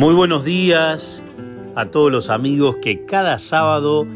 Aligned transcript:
Muy 0.00 0.14
buenos 0.14 0.46
días 0.46 1.22
a 1.74 1.90
todos 1.90 2.10
los 2.10 2.30
amigos 2.30 2.76
que 2.80 3.04
cada 3.04 3.38
sábado 3.38 4.06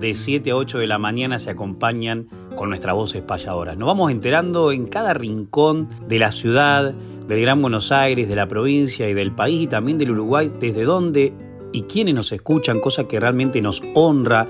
de 0.00 0.14
7 0.14 0.52
a 0.52 0.56
8 0.56 0.78
de 0.78 0.86
la 0.86 0.96
mañana 0.96 1.38
se 1.38 1.50
acompañan 1.50 2.28
con 2.56 2.70
nuestras 2.70 2.94
voces 2.94 3.20
payadoras. 3.20 3.76
Nos 3.76 3.88
vamos 3.88 4.10
enterando 4.10 4.72
en 4.72 4.86
cada 4.86 5.12
rincón 5.12 5.86
de 6.08 6.18
la 6.18 6.30
ciudad, 6.30 6.94
del 6.94 7.42
Gran 7.42 7.60
Buenos 7.60 7.92
Aires, 7.92 8.26
de 8.26 8.36
la 8.36 8.48
provincia 8.48 9.06
y 9.06 9.12
del 9.12 9.34
país 9.34 9.64
y 9.64 9.66
también 9.66 9.98
del 9.98 10.12
Uruguay, 10.12 10.50
desde 10.60 10.84
dónde 10.84 11.34
y 11.74 11.82
quiénes 11.82 12.14
nos 12.14 12.32
escuchan, 12.32 12.80
cosa 12.80 13.06
que 13.06 13.20
realmente 13.20 13.60
nos 13.60 13.82
honra, 13.94 14.48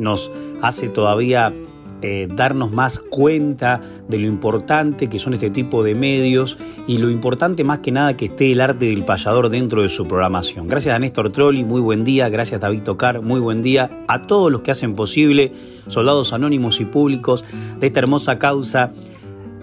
nos 0.00 0.32
hace 0.60 0.88
todavía 0.88 1.54
eh, 2.02 2.28
darnos 2.30 2.72
más 2.72 2.98
cuenta 2.98 3.80
de 4.08 4.18
lo 4.18 4.26
importante 4.26 5.08
que 5.08 5.18
son 5.18 5.34
este 5.34 5.50
tipo 5.50 5.82
de 5.82 5.94
medios 5.94 6.58
y 6.86 6.98
lo 6.98 7.10
importante 7.10 7.64
más 7.64 7.78
que 7.78 7.92
nada 7.92 8.16
que 8.16 8.26
esté 8.26 8.52
el 8.52 8.60
arte 8.60 8.86
del 8.86 9.04
payador 9.04 9.48
dentro 9.48 9.82
de 9.82 9.88
su 9.88 10.06
programación. 10.06 10.68
Gracias 10.68 10.94
a 10.94 10.98
Néstor 10.98 11.30
Trolli, 11.30 11.64
muy 11.64 11.80
buen 11.80 12.04
día, 12.04 12.28
gracias 12.28 12.62
a 12.62 12.66
David 12.66 12.82
Tocar, 12.82 13.22
muy 13.22 13.40
buen 13.40 13.62
día, 13.62 13.90
a 14.08 14.22
todos 14.26 14.52
los 14.52 14.60
que 14.60 14.70
hacen 14.70 14.94
posible, 14.94 15.52
soldados 15.88 16.32
anónimos 16.32 16.80
y 16.80 16.84
públicos, 16.84 17.44
de 17.80 17.86
esta 17.86 18.00
hermosa 18.00 18.38
causa 18.38 18.92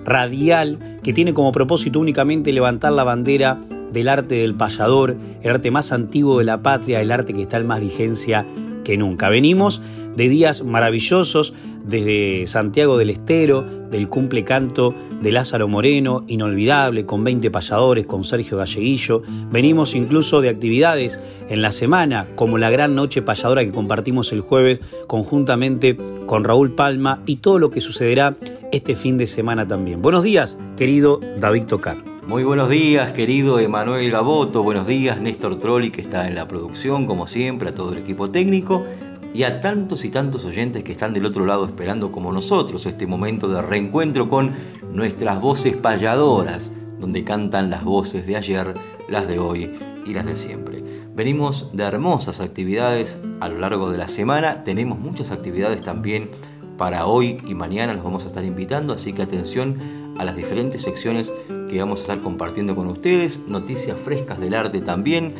radial 0.05 0.99
que 1.03 1.13
tiene 1.13 1.33
como 1.33 1.51
propósito 1.51 1.99
únicamente 1.99 2.51
levantar 2.51 2.93
la 2.93 3.03
bandera 3.03 3.61
del 3.91 4.09
arte 4.09 4.35
del 4.35 4.55
payador, 4.55 5.15
el 5.41 5.51
arte 5.51 5.71
más 5.71 5.91
antiguo 5.91 6.39
de 6.39 6.45
la 6.45 6.61
patria, 6.63 6.99
el 6.99 7.11
arte 7.11 7.33
que 7.33 7.43
está 7.43 7.57
en 7.57 7.67
más 7.67 7.79
vigencia 7.79 8.45
que 8.83 8.97
nunca. 8.97 9.29
Venimos 9.29 9.81
de 10.15 10.29
días 10.29 10.63
maravillosos 10.63 11.53
desde 11.85 12.47
Santiago 12.47 12.97
del 12.97 13.09
Estero, 13.09 13.63
del 13.91 14.07
cumple 14.07 14.43
canto 14.43 14.93
de 15.21 15.31
Lázaro 15.31 15.67
Moreno, 15.67 16.23
inolvidable, 16.27 17.05
con 17.05 17.23
20 17.23 17.51
payadores, 17.51 18.05
con 18.05 18.23
Sergio 18.23 18.57
Galleguillo. 18.57 19.21
Venimos 19.51 19.95
incluso 19.95 20.41
de 20.41 20.49
actividades 20.49 21.19
en 21.49 21.61
la 21.61 21.71
semana, 21.71 22.27
como 22.35 22.57
la 22.57 22.69
gran 22.69 22.95
noche 22.95 23.21
payadora 23.21 23.63
que 23.63 23.71
compartimos 23.71 24.31
el 24.31 24.41
jueves 24.41 24.79
conjuntamente 25.07 25.97
con 26.25 26.43
Raúl 26.43 26.73
Palma 26.73 27.21
y 27.25 27.37
todo 27.37 27.59
lo 27.59 27.69
que 27.69 27.81
sucederá 27.81 28.35
este 28.71 28.95
fin 28.95 29.17
de 29.17 29.27
semana 29.27 29.67
también. 29.67 30.01
Buenos 30.01 30.23
días, 30.23 30.57
querido 30.77 31.19
David 31.39 31.63
Tocar. 31.63 31.97
Muy 32.25 32.45
buenos 32.45 32.69
días, 32.69 33.11
querido 33.11 33.59
Emanuel 33.59 34.09
Gaboto. 34.09 34.63
Buenos 34.63 34.87
días, 34.87 35.19
Néstor 35.19 35.59
Trolli, 35.59 35.91
que 35.91 35.99
está 35.99 36.25
en 36.27 36.35
la 36.35 36.47
producción, 36.47 37.05
como 37.05 37.27
siempre, 37.27 37.69
a 37.69 37.75
todo 37.75 37.91
el 37.91 37.97
equipo 37.97 38.31
técnico 38.31 38.85
y 39.33 39.43
a 39.43 39.61
tantos 39.61 40.05
y 40.05 40.09
tantos 40.09 40.45
oyentes 40.45 40.83
que 40.83 40.91
están 40.91 41.13
del 41.13 41.25
otro 41.25 41.45
lado 41.45 41.65
esperando 41.65 42.11
como 42.11 42.31
nosotros 42.31 42.85
este 42.85 43.07
momento 43.07 43.47
de 43.47 43.61
reencuentro 43.61 44.29
con 44.29 44.51
nuestras 44.91 45.41
voces 45.41 45.75
payadoras, 45.75 46.71
donde 46.99 47.23
cantan 47.23 47.69
las 47.69 47.83
voces 47.83 48.27
de 48.27 48.37
ayer, 48.37 48.73
las 49.09 49.27
de 49.27 49.39
hoy 49.39 49.75
y 50.05 50.13
las 50.13 50.25
de 50.25 50.37
siempre. 50.37 50.83
Venimos 51.15 51.69
de 51.73 51.83
hermosas 51.83 52.39
actividades 52.39 53.17
a 53.39 53.49
lo 53.49 53.59
largo 53.59 53.89
de 53.89 53.97
la 53.97 54.07
semana, 54.07 54.63
tenemos 54.63 54.99
muchas 54.99 55.31
actividades 55.31 55.81
también 55.81 56.29
para 56.77 57.05
hoy 57.05 57.37
y 57.47 57.53
mañana, 57.53 57.93
los 57.93 58.03
vamos 58.03 58.25
a 58.25 58.27
estar 58.27 58.43
invitando, 58.43 58.93
así 58.93 59.13
que 59.13 59.23
atención 59.23 60.13
a 60.17 60.25
las 60.25 60.35
diferentes 60.35 60.81
secciones 60.81 61.31
que 61.69 61.79
vamos 61.79 61.99
a 61.99 62.03
estar 62.03 62.21
compartiendo 62.21 62.75
con 62.75 62.87
ustedes, 62.87 63.39
noticias 63.47 63.99
frescas 63.99 64.39
del 64.39 64.53
arte 64.53 64.81
también, 64.81 65.33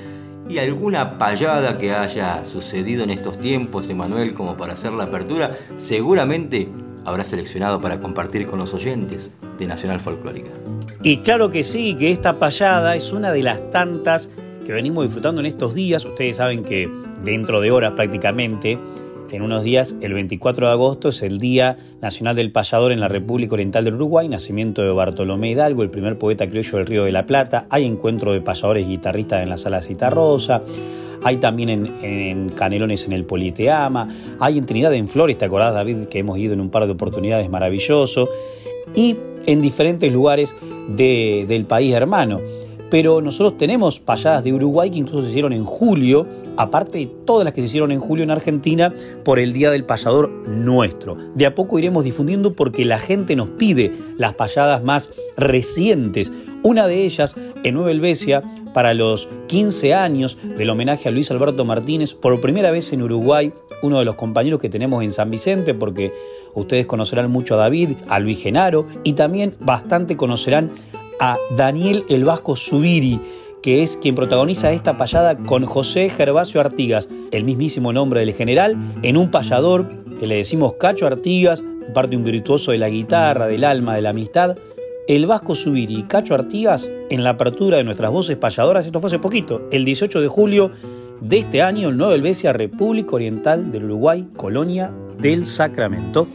y 0.50 0.58
alguna 0.58 1.18
payada 1.18 1.78
que 1.78 1.94
haya 1.94 2.44
sucedido 2.46 3.04
en 3.04 3.10
estos 3.10 3.40
tiempos, 3.40 3.90
Emanuel, 3.90 4.34
como 4.34 4.58
para 4.58 4.74
hacer 4.74 4.92
la 4.94 5.06
apertura, 5.06 5.58
seguramente 5.76 6.70
habrá 7.06 7.24
seleccionado 7.24 7.82
para 7.82 8.00
compartir 8.00 8.48
con 8.48 8.60
los 8.60 8.74
oyentes 8.74 9.32
de 9.58 9.68
Nacional 9.68 10.00
Folclórica. 10.00 10.52
Y 11.02 11.18
claro 11.18 11.50
que 11.50 11.64
sí, 11.64 11.96
que 11.96 12.12
esta 12.12 12.40
payada 12.40 12.96
es 12.96 13.12
una 13.12 13.32
de 13.32 13.44
las 13.44 13.72
tantas 13.72 14.30
que 14.66 14.72
venimos 14.72 15.04
disfrutando 15.04 15.42
en 15.42 15.48
estos 15.48 15.74
días. 15.74 16.06
Ustedes 16.06 16.38
saben 16.38 16.64
que 16.64 16.90
dentro 17.24 17.62
de 17.62 17.72
horas 17.72 17.94
prácticamente 17.94 18.80
en 19.32 19.42
unos 19.42 19.64
días, 19.64 19.96
el 20.02 20.14
24 20.14 20.68
de 20.68 20.74
agosto, 20.74 21.10
es 21.10 21.22
el 21.22 21.40
Día 21.40 21.78
Nacional 22.02 22.36
del 22.36 22.52
Payador 22.52 22.92
en 22.92 23.00
la 23.00 23.08
República 23.08 23.54
Oriental 23.54 23.86
del 23.86 23.96
Uruguay, 23.96 24.28
nacimiento 24.28 24.82
de 24.82 24.92
Bartolomé 24.92 25.52
Hidalgo, 25.52 25.84
el 25.84 25.90
primer 25.90 26.18
poeta 26.18 26.48
criollo 26.48 26.78
del 26.78 26.88
Río 26.88 27.04
de 27.04 27.12
la 27.12 27.26
Plata. 27.26 27.66
Hay 27.70 27.86
encuentro 27.86 28.34
de 28.34 28.42
payadores 28.42 28.86
y 28.86 28.92
guitarristas 28.92 29.42
en 29.44 29.50
la 29.50 29.58
Sala 29.58 29.82
Citarrosa. 29.82 30.62
Hay 31.24 31.38
también 31.38 31.70
en, 32.02 32.50
Canelones 32.50 33.06
en 33.06 33.14
el 33.14 33.26
Politeama. 33.26 34.10
Hay 34.40 34.58
en 34.58 34.66
Trinidad 34.66 34.94
en 34.94 35.08
Flores, 35.08 35.38
¿te 35.38 35.46
acordás, 35.46 35.74
David, 35.74 36.06
que 36.10 36.20
hemos 36.20 36.38
ido 36.38 36.54
en 36.54 36.62
un 36.62 36.70
par 36.70 36.86
de 36.86 36.92
oportunidades 36.92 37.50
maravilloso? 37.50 38.30
Y 38.94 39.18
en 39.46 39.62
diferentes 39.62 40.12
lugares 40.12 40.56
del 40.90 41.66
país 41.66 41.94
hermano 41.94 42.40
pero 42.94 43.22
nosotros 43.22 43.58
tenemos 43.58 44.00
payadas 44.00 44.44
de 44.44 44.54
Uruguay 44.54 44.92
que 44.92 45.00
incluso 45.00 45.24
se 45.24 45.30
hicieron 45.30 45.52
en 45.52 45.66
julio, 45.66 46.28
aparte 46.58 47.00
de 47.00 47.08
todas 47.08 47.44
las 47.44 47.52
que 47.52 47.62
se 47.62 47.66
hicieron 47.66 47.92
en 47.92 48.00
julio 48.00 48.24
en 48.24 48.30
Argentina 48.30 48.94
por 49.26 49.40
el 49.40 49.52
Día 49.52 49.72
del 49.72 49.84
Payador 49.84 50.30
nuestro. 50.48 51.18
De 51.34 51.48
a 51.48 51.56
poco 51.56 51.80
iremos 51.80 52.04
difundiendo 52.04 52.54
porque 52.54 52.86
la 52.86 53.00
gente 53.00 53.36
nos 53.36 53.48
pide 53.48 53.92
las 54.20 54.36
payadas 54.36 54.84
más 54.84 55.10
recientes. 55.36 56.32
Una 56.62 56.86
de 56.86 57.04
ellas 57.04 57.36
en 57.64 57.74
Nueva 57.74 57.90
Helvecia 57.90 58.44
para 58.76 58.94
los 58.94 59.28
15 59.48 59.96
años 59.96 60.38
del 60.56 60.70
homenaje 60.70 61.10
a 61.10 61.12
Luis 61.12 61.32
Alberto 61.32 61.66
Martínez, 61.66 62.14
por 62.14 62.40
primera 62.42 62.70
vez 62.70 62.94
en 62.94 63.02
Uruguay, 63.02 63.54
uno 63.82 63.98
de 63.98 64.06
los 64.06 64.14
compañeros 64.14 64.60
que 64.60 64.70
tenemos 64.70 65.04
en 65.04 65.12
San 65.12 65.32
Vicente, 65.32 65.74
porque 65.74 66.14
ustedes 66.54 66.86
conocerán 66.86 67.32
mucho 67.32 67.56
a 67.56 67.58
David, 67.58 67.98
a 68.08 68.20
Luis 68.20 68.40
Genaro 68.40 68.86
y 69.04 69.14
también 69.14 69.56
bastante 69.60 70.16
conocerán 70.16 70.70
a 71.20 71.38
Daniel 71.56 72.06
El 72.10 72.26
Vasco 72.26 72.56
Zubiri, 72.56 73.20
que 73.62 73.82
es 73.84 73.98
quien 73.98 74.16
protagoniza 74.16 74.72
esta 74.72 74.98
payada 74.98 75.38
con 75.38 75.66
José 75.66 76.10
Gervasio 76.10 76.60
Artigas, 76.60 77.10
el 77.32 77.44
mismísimo 77.44 77.94
nombre 77.94 78.20
del 78.20 78.34
general, 78.34 78.78
en 79.02 79.18
un 79.18 79.32
payador 79.32 79.88
que 80.20 80.28
le 80.28 80.36
decimos 80.36 80.74
Cacho 80.74 81.08
Artigas, 81.08 81.64
parte 81.94 82.16
un 82.16 82.24
virtuoso 82.24 82.72
de 82.72 82.78
la 82.78 82.90
guitarra, 82.90 83.48
del 83.48 83.64
alma, 83.64 83.96
de 83.96 84.02
la 84.02 84.10
amistad. 84.10 84.58
El 85.08 85.26
Vasco 85.26 85.56
Zubiri 85.56 86.00
y 86.00 86.04
Cacho 86.04 86.36
Artigas 86.36 86.90
en 87.10 87.24
la 87.24 87.32
apertura 87.32 87.78
de 87.78 87.84
nuestras 87.84 88.12
voces 88.12 88.38
payadoras, 88.38 88.86
esto 88.86 89.00
fue 89.00 89.08
hace 89.08 89.20
poquito, 89.20 89.68
el 89.72 89.86
18 89.86 90.22
de 90.22 90.28
julio 90.28 90.72
de 91.22 91.38
este 91.38 91.62
año 91.62 91.90
en 91.90 91.98
Nueva 91.98 92.16
Helvecia, 92.16 92.54
República 92.54 93.16
Oriental 93.16 93.72
del 93.72 93.86
Uruguay, 93.86 94.28
Colonia 94.36 94.94
del 95.20 95.46
Sacramento. 95.46 96.28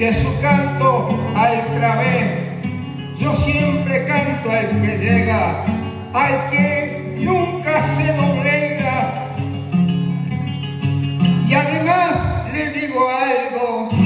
sigue 0.00 0.14
su 0.14 0.40
canto 0.40 1.08
al 1.34 1.62
través. 1.78 2.62
Yo 3.18 3.36
siempre 3.36 4.06
canto 4.06 4.50
al 4.50 4.80
que 4.80 4.96
llega, 4.96 5.62
al 6.14 6.50
que 6.50 7.18
nunca 7.20 7.82
se 7.82 8.10
doblega. 8.14 9.26
Y 11.46 11.52
además 11.52 12.16
le 12.50 12.70
digo 12.70 13.10
algo 13.10 13.99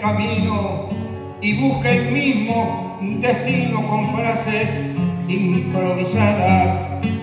camino 0.00 0.88
y 1.40 1.60
busca 1.60 1.90
el 1.90 2.10
mismo 2.10 2.98
destino 3.20 3.86
con 3.86 4.14
frases 4.14 4.68
improvisadas. 5.28 6.80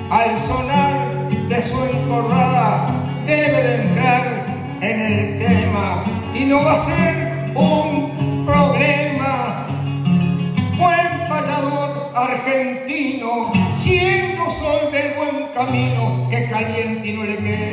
Al 0.09 0.39
sonar 0.47 1.29
de 1.49 1.61
su 1.63 1.83
encorrada 1.83 2.87
debe 3.25 3.61
de 3.61 3.75
entrar 3.81 4.45
en 4.81 5.01
el 5.01 5.39
tema 5.39 6.03
y 6.33 6.45
no 6.45 6.63
va 6.63 6.73
a 6.73 6.85
ser 6.85 7.51
un 7.55 8.45
problema. 8.45 9.65
Buen 10.77 11.27
payador 11.27 12.11
argentino, 12.15 13.51
siendo 13.79 14.43
sol 14.51 14.91
del 14.91 15.13
buen 15.15 15.47
camino, 15.53 16.27
que 16.29 16.47
caliente 16.47 17.07
y 17.07 17.13
no 17.13 17.23
le 17.23 17.37
quede 17.37 17.66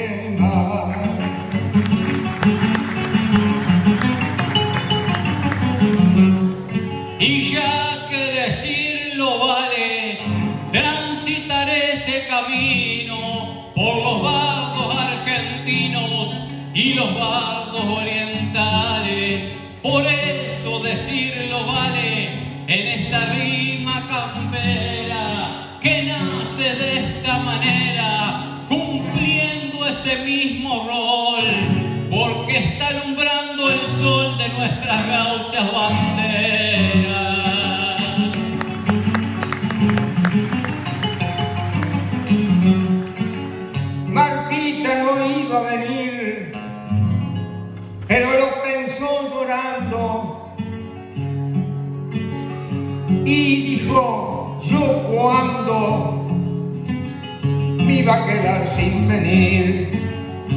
y 16.75 16.95
los 16.95 17.15
bardos 17.15 17.85
orientales. 17.85 19.53
Por 19.83 20.05
eso 20.07 20.79
decirlo 20.81 21.67
vale 21.67 22.29
en 22.67 22.87
esta 22.87 23.27
rima 23.27 24.03
campera 24.09 25.79
que 25.81 26.05
nace 26.05 26.75
de 26.77 26.99
esta 26.99 27.39
manera, 27.41 28.65
cumpliendo 28.69 29.87
ese 29.87 30.17
mismo 30.25 30.87
rol. 30.87 30.94
iba 58.05 58.17
a 58.17 58.27
quedar 58.27 58.69
sin 58.77 59.09
venir 59.09 59.89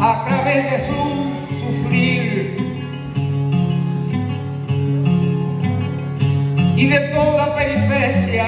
a 0.01 0.25
través 0.25 0.70
de 0.70 0.77
su 0.86 1.00
sufrir. 1.60 2.58
Y 6.75 6.88
de 6.88 7.00
toda 7.16 7.56
peripecia 7.56 8.48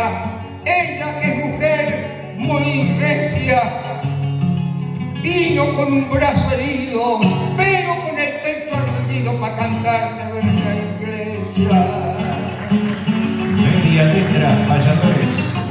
ella 0.65 1.20
que 1.22 1.32
es 1.32 1.46
mujer 1.46 2.36
muy 2.39 3.00
recia 3.00 3.62
vino 5.24 5.74
con 5.75 5.94
un 5.94 6.10
brazo 6.10 6.51
herido 6.51 7.20
pero 7.56 8.01
con 8.03 8.20
el 8.20 8.34
pecho 8.44 8.75
ardido 8.75 9.39
para 9.39 9.56
cantar 9.56 10.18
de 10.18 10.44
nuestra 10.44 10.75
iglesia. 10.75 11.88
Media 13.56 14.03
letra, 14.03 14.65
valladores 14.68 15.68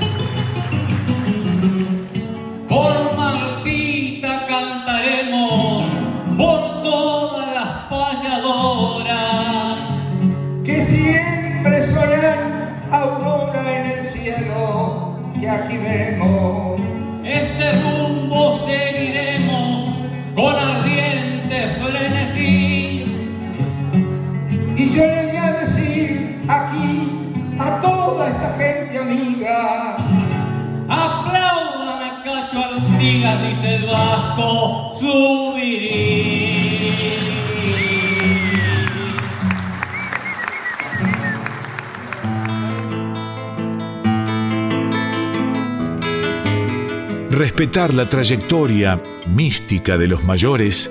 Respetar 47.38 47.94
la 47.94 48.08
trayectoria 48.08 49.00
mística 49.28 49.96
de 49.96 50.08
los 50.08 50.24
mayores 50.24 50.90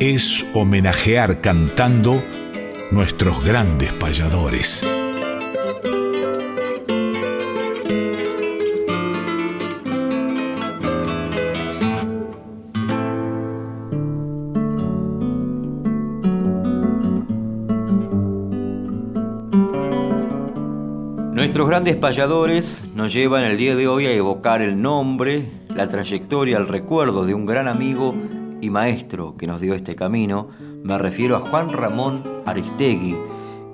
es 0.00 0.42
homenajear 0.54 1.42
cantando 1.42 2.22
nuestros 2.90 3.44
grandes 3.44 3.92
payadores. 3.92 4.82
Nuestros 21.34 21.68
grandes 21.68 21.96
payadores 21.96 22.82
nos 22.94 23.12
llevan 23.12 23.44
el 23.44 23.58
día 23.58 23.76
de 23.76 23.86
hoy 23.86 24.06
a 24.06 24.12
evocar 24.12 24.62
el 24.62 24.80
nombre, 24.80 25.63
la 25.74 25.88
trayectoria, 25.88 26.56
el 26.58 26.68
recuerdo 26.68 27.24
de 27.24 27.34
un 27.34 27.46
gran 27.46 27.68
amigo 27.68 28.14
y 28.60 28.70
maestro 28.70 29.36
que 29.36 29.46
nos 29.46 29.60
dio 29.60 29.74
este 29.74 29.96
camino. 29.96 30.48
Me 30.82 30.96
refiero 30.98 31.36
a 31.36 31.40
Juan 31.40 31.72
Ramón 31.72 32.22
Aristegui, 32.46 33.16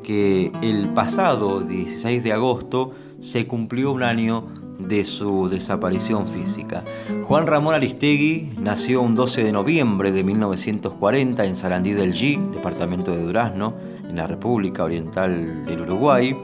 que 0.02 0.50
el 0.62 0.88
pasado 0.94 1.60
16 1.60 2.24
de 2.24 2.32
agosto 2.32 2.92
se 3.20 3.46
cumplió 3.46 3.92
un 3.92 4.02
año 4.02 4.46
de 4.78 5.04
su 5.04 5.48
desaparición 5.48 6.26
física. 6.26 6.84
Juan 7.24 7.46
Ramón 7.46 7.74
Aristegui 7.74 8.52
nació 8.58 9.02
un 9.02 9.14
12 9.14 9.44
de 9.44 9.52
noviembre 9.52 10.10
de 10.10 10.24
1940 10.24 11.44
en 11.44 11.56
Sarandí 11.56 11.92
del 11.92 12.14
G, 12.14 12.40
departamento 12.50 13.12
de 13.12 13.22
Durazno, 13.22 13.74
en 14.08 14.16
la 14.16 14.26
República 14.26 14.84
Oriental 14.84 15.64
del 15.66 15.82
Uruguay. 15.82 16.36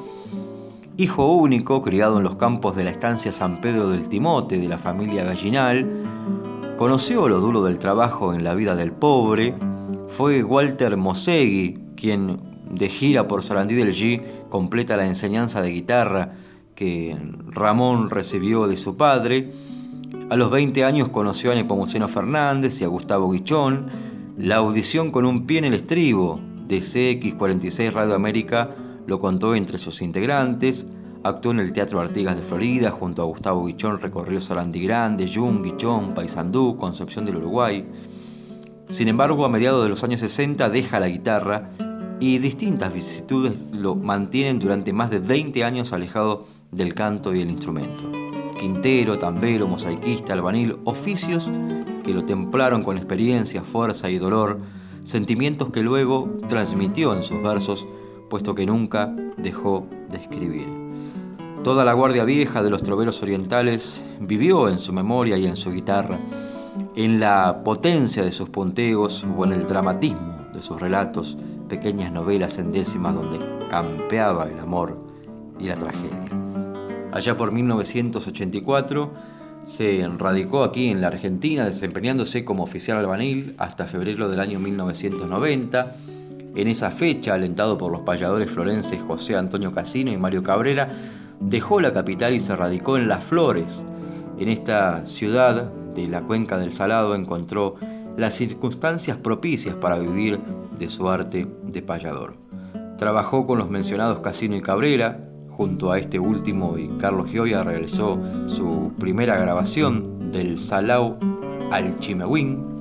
Hijo 0.99 1.31
único, 1.31 1.83
criado 1.83 2.17
en 2.17 2.23
los 2.23 2.37
campos 2.37 2.75
de 2.75 2.83
la 2.83 2.91
estancia 2.91 3.31
San 3.31 3.61
Pedro 3.61 3.91
del 3.91 4.09
Timote 4.09 4.57
de 4.57 4.67
la 4.67 4.79
familia 4.79 5.25
Gallinal, 5.25 5.87
conoció 6.79 7.29
lo 7.29 7.38
duro 7.38 7.62
del 7.62 7.79
trabajo 7.79 8.33
en 8.33 8.43
la 8.43 8.55
vida 8.55 8.75
del 8.76 8.93
pobre. 8.93 9.55
Fue 10.09 10.43
Walter 10.43 10.97
Mosegui 10.97 11.79
quien, 11.97 12.41
de 12.71 12.88
gira 12.88 13.29
por 13.29 13.43
Sarandí 13.43 13.75
del 13.75 13.93
G, 13.93 14.49
completa 14.49 14.97
la 14.97 15.07
enseñanza 15.07 15.61
de 15.61 15.71
guitarra 15.71 16.33
que 16.75 17.15
Ramón 17.49 18.09
recibió 18.09 18.67
de 18.67 18.79
su 18.79 18.97
padre. 18.97 19.50
A 20.31 20.37
los 20.37 20.50
20 20.50 20.83
años 20.83 21.11
conoció 21.11 21.53
a 21.53 21.55
Nepomuceno 21.55 22.09
Fernández 22.09 22.81
y 22.81 22.85
a 22.85 22.88
Gustavo 22.88 23.31
Guichón. 23.31 23.91
La 24.38 24.57
audición 24.57 25.11
con 25.11 25.26
un 25.26 25.47
pie 25.47 25.59
en 25.59 25.67
el 25.67 25.75
estribo 25.75 26.41
de 26.67 26.79
CX46 26.79 27.93
Radio 27.93 28.15
América 28.15 28.71
lo 29.07 29.21
contó 29.21 29.55
entre 29.55 29.79
sus 29.79 30.03
integrantes, 30.03 30.87
actuó 31.23 31.53
en 31.53 31.61
el 31.61 31.73
Teatro 31.73 32.01
Artigas 32.01 32.37
de 32.37 32.43
Florida, 32.43 32.91
junto 32.91 33.23
a 33.23 33.27
Gustavo 33.27 33.65
Guichón 33.65 34.01
recorrió 34.01 34.41
Sarandí 34.41 34.83
Grande, 34.83 35.31
Jung, 35.33 35.63
Guichón, 35.63 36.15
Paysandú, 36.15 36.77
Concepción 36.77 37.25
del 37.25 37.37
Uruguay. 37.37 37.85
Sin 38.91 39.09
embargo, 39.09 39.45
a 39.45 39.49
mediados 39.49 39.83
de 39.83 39.89
los 39.89 40.05
años 40.05 40.21
60 40.21 40.69
deja 40.71 41.01
la 41.01 41.09
guitarra 41.09 41.71
y 42.21 42.39
distintas 42.39 42.93
vicisitudes 42.93 43.55
lo 43.73 43.95
mantienen 43.95 44.59
durante 44.59 44.93
más 44.93 45.11
de 45.11 45.19
20 45.19 45.65
años 45.65 45.93
alejado 45.93 46.47
del 46.71 46.95
canto 46.95 47.35
y 47.35 47.41
el 47.41 47.51
instrumento. 47.51 48.05
Quintero, 48.59 49.19
tambero, 49.19 49.67
mosaiquista, 49.69 50.33
albanil, 50.33 50.79
oficios 50.85 51.51
que 52.05 52.15
lo 52.15 52.25
templaron 52.25 52.85
con 52.85 52.97
experiencia, 52.97 53.63
fuerza 53.63 54.09
y 54.09 54.19
dolor, 54.19 54.61
sentimientos 55.05 55.71
que 55.71 55.83
luego 55.83 56.39
transmitió 56.49 57.15
en 57.15 57.23
sus 57.23 57.43
versos 57.43 57.87
puesto 58.28 58.54
que 58.54 58.66
nunca 58.66 59.14
dejó 59.37 59.87
de 60.11 60.18
escribir. 60.18 60.68
Toda 61.62 61.85
la 61.85 61.95
guardia 61.95 62.25
vieja 62.25 62.62
de 62.62 62.71
los 62.71 62.83
troveros 62.83 63.23
orientales 63.23 64.04
vivió 64.21 64.68
en 64.68 64.78
su 64.78 64.92
memoria 64.92 65.37
y 65.37 65.47
en 65.47 65.56
su 65.56 65.73
guitarra, 65.73 66.18
en 66.95 67.18
la 67.18 67.62
potencia 67.64 68.23
de 68.23 68.33
sus 68.33 68.49
punteos 68.49 69.26
o 69.37 69.45
en 69.45 69.52
el 69.52 69.66
dramatismo 69.66 70.47
de 70.52 70.62
sus 70.62 70.80
relatos, 70.80 71.37
pequeñas 71.68 72.12
novelas 72.12 72.59
en 72.59 72.71
décimas 72.73 73.14
donde 73.14 73.38
campeaba 73.68 74.45
el 74.45 74.59
amor 74.61 74.97
y 75.59 75.64
la 75.64 75.76
tragedia. 75.76 76.30
Allá 77.12 77.37
por 77.37 77.50
1984 77.50 79.11
se 79.64 80.09
radicó 80.16 80.62
aquí 80.62 80.90
en 80.90 81.00
la 81.00 81.09
Argentina 81.09 81.64
desempeñándose 81.64 82.45
como 82.45 82.62
oficial 82.62 82.99
albanil 82.99 83.54
hasta 83.59 83.87
febrero 83.87 84.28
del 84.28 84.38
año 84.38 84.61
1990 84.61 85.97
en 86.57 86.69
esa 86.69 86.91
fecha, 86.91 87.35
alentado 87.35 87.77
por 87.77 87.93
los 87.93 88.01
payadores 88.01 88.51
florenses 88.51 89.01
José 89.03 89.37
Antonio 89.37 89.73
Casino 89.73 90.11
y 90.11 90.17
Mario 90.17 90.43
Cabrera, 90.43 90.91
dejó 91.39 91.81
la 91.81 91.93
capital 91.93 92.35
y 92.35 92.41
se 92.41 92.57
radicó 92.57 92.97
en 92.97 93.09
Las 93.09 93.23
Flores. 93.23 93.85
En 94.39 94.49
esta 94.49 95.05
ciudad 95.05 95.71
de 95.95 96.09
la 96.09 96.23
cuenca 96.23 96.57
del 96.59 96.73
Salado 96.73 97.15
encontró 97.15 97.77
las 98.17 98.35
circunstancias 98.35 99.19
propicias 99.19 99.75
para 99.75 99.99
vivir 99.99 100.41
de 100.79 100.89
su 100.89 101.09
arte 101.09 101.47
de 101.63 101.83
payador. 101.83 102.35
Trabajó 102.97 103.47
con 103.47 103.59
los 103.59 103.69
mencionados 103.69 104.21
Casino 104.21 104.57
y 104.57 104.63
Cabrera, 104.63 105.21
junto 105.51 105.93
a 105.93 105.99
este 105.99 106.19
último 106.19 106.79
y 106.79 106.89
Carlos 106.99 107.31
Gioia 107.31 107.63
realizó 107.63 108.19
su 108.47 108.93
primera 108.99 109.37
grabación 109.37 110.31
del 110.31 110.59
Salao 110.59 111.19
al 111.71 111.99
Chimehuín, 111.99 112.75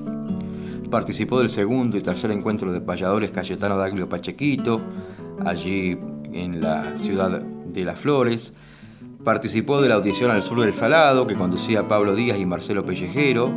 Participó 0.90 1.40
del 1.40 1.48
segundo 1.48 1.96
y 1.96 2.00
tercer 2.00 2.30
encuentro 2.30 2.72
de 2.72 2.80
payadores 2.80 3.30
Cayetano 3.32 3.76
Daglio 3.76 4.08
Pachequito, 4.08 4.80
allí 5.44 5.98
en 6.32 6.60
la 6.60 6.96
ciudad 6.98 7.40
de 7.40 7.84
Las 7.84 7.98
Flores. 7.98 8.54
Participó 9.24 9.82
de 9.82 9.88
la 9.88 9.96
audición 9.96 10.30
al 10.30 10.42
sur 10.42 10.60
del 10.60 10.74
Salado, 10.74 11.26
que 11.26 11.34
conducía 11.34 11.88
Pablo 11.88 12.14
Díaz 12.14 12.38
y 12.38 12.46
Marcelo 12.46 12.84
Pellejero, 12.84 13.50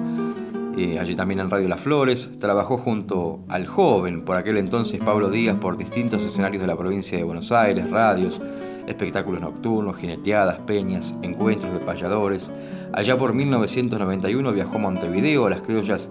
eh, 0.75 0.97
allí 0.97 1.15
también 1.15 1.39
en 1.39 1.51
Radio 1.51 1.69
Las 1.69 1.81
Flores. 1.81 2.31
Trabajó 2.39 2.79
junto 2.79 3.41
al 3.47 3.67
joven, 3.67 4.25
por 4.25 4.35
aquel 4.35 4.57
entonces 4.57 4.99
Pablo 4.99 5.29
Díaz, 5.29 5.57
por 5.57 5.77
distintos 5.77 6.23
escenarios 6.23 6.61
de 6.61 6.67
la 6.67 6.77
provincia 6.77 7.15
de 7.15 7.23
Buenos 7.23 7.51
Aires, 7.51 7.91
radios, 7.91 8.41
espectáculos 8.87 9.41
nocturnos, 9.41 9.97
jineteadas, 9.97 10.57
peñas, 10.61 11.13
encuentros 11.21 11.71
de 11.73 11.79
payadores. 11.79 12.51
Allá 12.91 13.15
por 13.15 13.33
1991 13.33 14.51
viajó 14.51 14.77
a 14.77 14.79
Montevideo, 14.79 15.45
a 15.45 15.51
las 15.51 15.61
criollas 15.61 16.09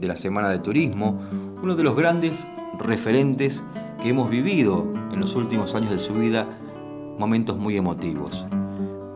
de 0.00 0.08
la 0.08 0.16
Semana 0.16 0.48
de 0.48 0.58
Turismo, 0.58 1.20
uno 1.62 1.76
de 1.76 1.82
los 1.82 1.96
grandes 1.96 2.46
referentes 2.78 3.62
que 4.02 4.08
hemos 4.08 4.30
vivido 4.30 4.86
en 5.12 5.20
los 5.20 5.34
últimos 5.36 5.74
años 5.74 5.90
de 5.90 5.98
su 5.98 6.14
vida, 6.14 6.46
momentos 7.18 7.58
muy 7.58 7.76
emotivos. 7.76 8.46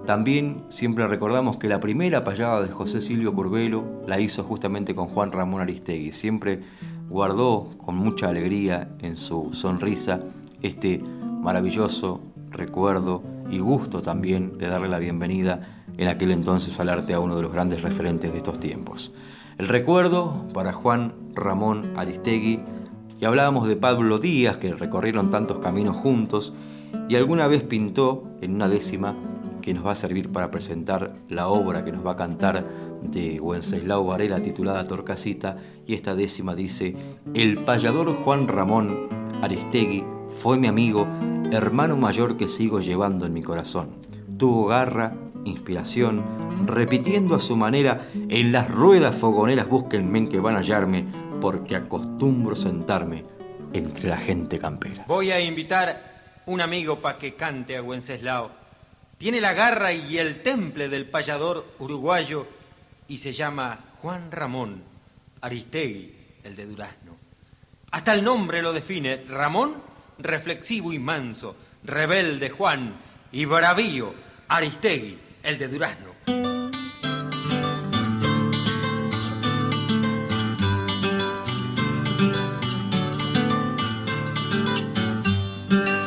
También 0.07 0.63
siempre 0.69 1.07
recordamos 1.07 1.57
que 1.57 1.69
la 1.69 1.81
primera 1.81 2.25
payada 2.25 2.63
de 2.63 2.69
José 2.69 3.01
Silvio 3.01 3.33
Curvelo 3.33 3.85
la 4.07 4.21
hizo 4.21 4.45
justamente 4.45 4.95
con 4.95 5.09
Juan 5.09 5.33
Ramón 5.33 5.63
Aristegui. 5.63 6.13
Siempre 6.13 6.61
guardó 7.09 7.71
con 7.79 7.97
mucha 7.97 8.29
alegría 8.29 8.91
en 9.01 9.17
su 9.17 9.51
sonrisa 9.55 10.21
este 10.61 11.01
maravilloso 11.43 12.21
recuerdo 12.51 13.23
y 13.51 13.61
gusto 13.61 14.03
también 14.03 14.59
de 14.59 14.69
darle 14.69 14.89
la 14.89 14.99
bienvenida 14.99 15.85
en 15.97 16.09
aquel 16.09 16.33
entonces 16.33 16.79
al 16.81 16.91
arte 16.91 17.15
a 17.15 17.21
uno 17.21 17.37
de 17.37 17.43
los 17.43 17.53
grandes 17.53 17.83
referentes 17.83 18.31
de 18.31 18.39
estos 18.39 18.61
tiempos. 18.61 19.13
El 19.57 19.69
recuerdo 19.69 20.49
para 20.53 20.73
Juan 20.73 21.15
Ramón 21.33 21.93
Aristegui, 21.97 22.59
y 23.21 23.25
hablábamos 23.25 23.69
de 23.69 23.77
Pablo 23.77 24.19
Díaz, 24.19 24.59
que 24.59 24.75
recorrieron 24.75 25.31
tantos 25.31 25.61
caminos 25.61 25.97
juntos, 25.97 26.53
y 27.09 27.15
alguna 27.15 27.47
vez 27.47 27.63
pintó 27.63 28.25
en 28.41 28.57
una 28.57 28.69
décima 28.69 29.15
que 29.63 29.73
nos 29.73 29.87
va 29.87 29.93
a 29.93 29.97
servir 29.97 30.33
para 30.33 30.51
presentar 30.51 31.15
la 31.29 31.47
obra 31.47 31.85
que 31.85 31.93
nos 31.93 32.05
va 32.05 32.13
a 32.13 32.17
cantar 32.17 32.69
de 33.03 33.39
Wenceslao 33.41 34.05
Varela 34.05 34.43
titulada 34.43 34.89
Torcasita, 34.89 35.57
y 35.87 35.95
esta 35.95 36.17
décima 36.17 36.57
dice, 36.57 36.97
El 37.33 37.63
payador 37.63 38.13
Juan 38.25 38.49
Ramón 38.49 39.09
Aristegui 39.41 40.05
fue 40.31 40.59
mi 40.59 40.67
amigo, 40.67 41.07
hermano 41.53 41.97
mayor 41.97 42.37
que 42.37 42.49
sigo 42.49 42.81
llevando 42.81 43.25
en 43.25 43.33
mi 43.33 43.43
corazón. 43.43 43.91
Tuvo 44.37 44.67
garra, 44.67 45.15
inspiración, 45.45 46.25
repitiendo 46.67 47.35
a 47.35 47.41
su 47.41 47.57
manera, 47.57 48.09
en 48.15 48.53
las 48.53 48.71
ruedas 48.71 49.15
fogoneras 49.15 49.69
búsquenme 49.69 50.29
que 50.29 50.41
van 50.41 50.57
a 50.57 50.59
hallarme, 50.59 51.05
porque 51.41 51.77
acostumbro 51.77 52.57
sentarme 52.57 53.25
entre 53.73 54.09
la 54.09 54.17
gente 54.17 54.59
campera. 54.59 55.05
Voy 55.07 55.31
a 55.31 55.41
invitar 55.41 56.43
un 56.47 56.61
amigo 56.61 57.01
para 57.01 57.19
que 57.19 57.35
cante 57.35 57.77
a 57.77 57.83
Wenceslao. 57.83 58.51
Tiene 59.19 59.41
la 59.41 59.53
garra 59.53 59.93
y 59.93 60.19
el 60.19 60.43
temple 60.43 60.89
del 60.89 61.07
payador 61.07 61.67
uruguayo 61.79 62.47
y 63.09 63.19
se 63.19 63.33
llama 63.33 63.79
Juan 64.01 64.31
Ramón 64.31 64.83
Aristegui, 65.41 66.13
el 66.43 66.57
de 66.57 66.67
Durazno. 66.67 67.17
Hasta 67.91 68.15
el 68.15 68.25
nombre 68.25 68.63
lo 68.63 68.73
define, 68.73 69.25
Ramón, 69.29 69.75
reflexivo 70.19 70.93
y 70.93 70.99
manso, 70.99 71.55
rebelde 71.85 72.51
Juan 72.51 72.95
y 73.31 73.45
bravío, 73.45 74.15
Aristegui, 74.49 75.19
el 75.45 75.59
de 75.59 75.69
Durazno. 75.69 76.15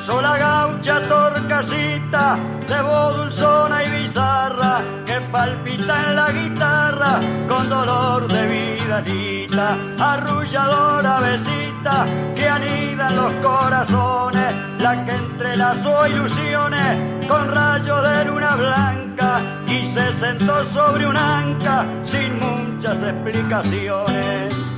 Sola 0.06 0.38
gaucha, 0.38 1.08
torcasita, 1.08 2.38
de 2.68 2.82
voz 2.82 3.18
dulzona 3.18 3.84
y 3.84 4.02
bizarra, 4.02 4.82
palpita 5.32 6.10
en 6.10 6.16
la 6.16 6.32
guitarra 6.32 7.20
con 7.48 7.70
dolor 7.70 8.28
de 8.28 8.48
vidalita, 8.48 9.78
arrulladora 10.00 11.20
besita 11.20 12.06
que 12.36 12.48
anida 12.48 13.10
en 13.10 13.16
los 13.16 13.32
corazones, 13.34 14.54
la 14.80 15.06
que 15.06 15.12
entrelazó 15.12 16.08
ilusiones 16.08 17.28
con 17.28 17.54
rayos 17.54 18.04
de 18.04 18.26
luna 18.26 18.56
blanca 18.56 19.42
y 19.68 19.88
se 19.90 20.14
sentó 20.14 20.64
sobre 20.66 21.08
un 21.08 21.18
anca 21.18 21.86
sin 22.04 22.40
muchas 22.40 23.02
explicaciones. 23.04 24.77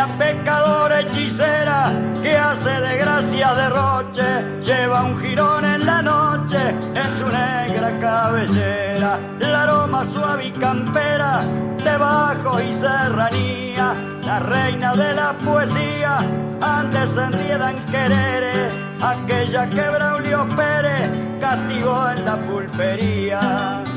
La 0.00 0.06
pecadora 0.16 1.00
hechicera 1.00 1.92
que 2.22 2.34
hace 2.34 2.70
de 2.70 2.96
gracia 2.96 3.52
derroche, 3.52 4.62
lleva 4.62 5.02
un 5.02 5.18
jirón 5.20 5.62
en 5.62 5.84
la 5.84 6.00
noche 6.00 6.70
en 6.94 7.12
su 7.18 7.26
negra 7.26 7.90
cabellera, 8.00 9.18
la 9.38 9.62
aroma 9.64 10.06
suave 10.06 10.46
y 10.46 10.52
campera 10.52 11.44
de 11.84 11.96
bajo 11.98 12.58
y 12.62 12.72
serranía, 12.72 13.94
la 14.24 14.38
reina 14.38 14.96
de 14.96 15.12
la 15.12 15.34
poesía, 15.34 16.24
antes 16.62 17.18
enrieda 17.18 17.70
en 17.70 17.78
quereres, 17.92 18.72
aquella 19.02 19.68
que 19.68 19.82
Braulio 19.82 20.48
Pérez 20.56 21.10
castigó 21.42 22.08
en 22.08 22.24
la 22.24 22.36
pulpería. 22.38 23.89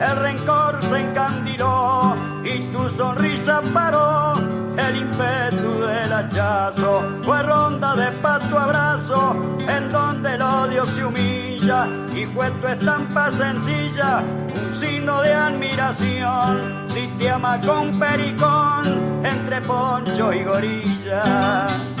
El 0.00 0.16
rencor 0.16 0.80
se 0.82 1.00
encandiló 1.00 2.16
y 2.44 2.58
tu 2.72 2.88
sonrisa 2.88 3.62
paró 3.72 4.34
el 4.76 4.96
ímpetu 4.96 5.80
del 5.80 6.12
hachazo. 6.12 7.02
Fue 7.24 7.42
ronda 7.42 7.94
de 7.94 8.10
pato 8.12 8.58
abrazo 8.58 9.36
en 9.68 9.92
donde 9.92 10.34
el 10.34 10.42
odio 10.42 10.86
se 10.86 11.04
humilla 11.04 11.88
y 12.14 12.24
fue 12.26 12.50
tu 12.50 12.66
estampa 12.66 13.30
sencilla 13.30 14.22
un 14.54 14.74
signo 14.74 15.22
de 15.22 15.32
admiración. 15.32 16.86
Si 16.88 17.06
te 17.18 17.30
ama 17.30 17.60
con 17.60 17.98
pericón 17.98 19.24
entre 19.24 19.60
poncho 19.62 20.32
y 20.32 20.44
gorilla. 20.44 21.93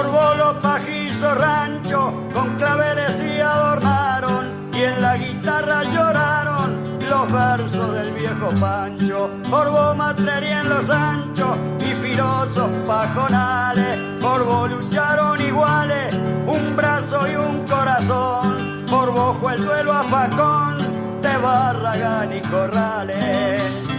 Por 0.00 0.12
bolo 0.12 0.58
pajizo 0.62 1.34
rancho 1.34 2.10
con 2.32 2.56
claveles 2.56 3.20
y 3.20 3.38
adornaron 3.38 4.70
y 4.72 4.82
en 4.82 5.02
la 5.02 5.18
guitarra 5.18 5.84
lloraron 5.84 6.98
los 7.06 7.30
versos 7.30 7.92
del 7.92 8.10
viejo 8.12 8.48
Pancho. 8.58 9.30
Por 9.50 9.70
vos 9.70 9.94
matrería 9.94 10.62
en 10.62 10.70
los 10.70 10.88
anchos 10.88 11.54
y 11.80 11.92
filosos 12.02 12.70
pajonales. 12.86 13.98
Por 14.22 14.42
vos 14.46 14.70
lucharon 14.70 15.38
iguales 15.38 16.14
un 16.46 16.74
brazo 16.76 17.30
y 17.30 17.36
un 17.36 17.66
corazón. 17.66 18.86
Por 18.88 19.12
vos 19.12 19.36
fue 19.38 19.52
el 19.56 19.66
duelo 19.66 19.92
a 19.92 20.04
Facón 20.04 20.78
de 21.20 21.36
Barragán 21.36 22.34
y 22.34 22.40
Corrales. 22.40 23.89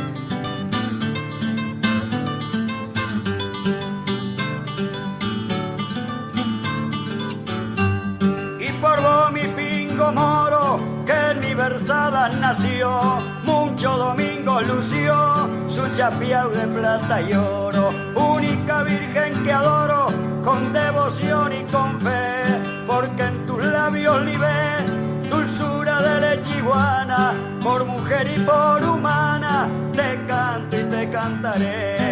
Nació 11.87 13.19
mucho 13.43 13.97
domingo 13.97 14.61
lució 14.61 15.49
su 15.67 15.81
chapiao 15.95 16.49
de 16.49 16.67
plata 16.67 17.21
y 17.21 17.33
oro 17.33 17.89
única 18.15 18.83
virgen 18.83 19.43
que 19.43 19.51
adoro 19.51 20.13
con 20.43 20.73
devoción 20.73 21.51
y 21.53 21.63
con 21.71 21.99
fe 21.99 22.61
porque 22.85 23.23
en 23.23 23.47
tus 23.47 23.63
labios 23.63 24.23
libé 24.25 24.85
dulzura 25.29 26.01
de 26.01 26.21
leche 26.21 26.57
iguana 26.57 27.33
por 27.63 27.83
mujer 27.85 28.27
y 28.27 28.39
por 28.41 28.83
humana 28.83 29.67
te 29.93 30.19
canto 30.27 30.79
y 30.79 30.83
te 30.83 31.09
cantaré 31.09 32.10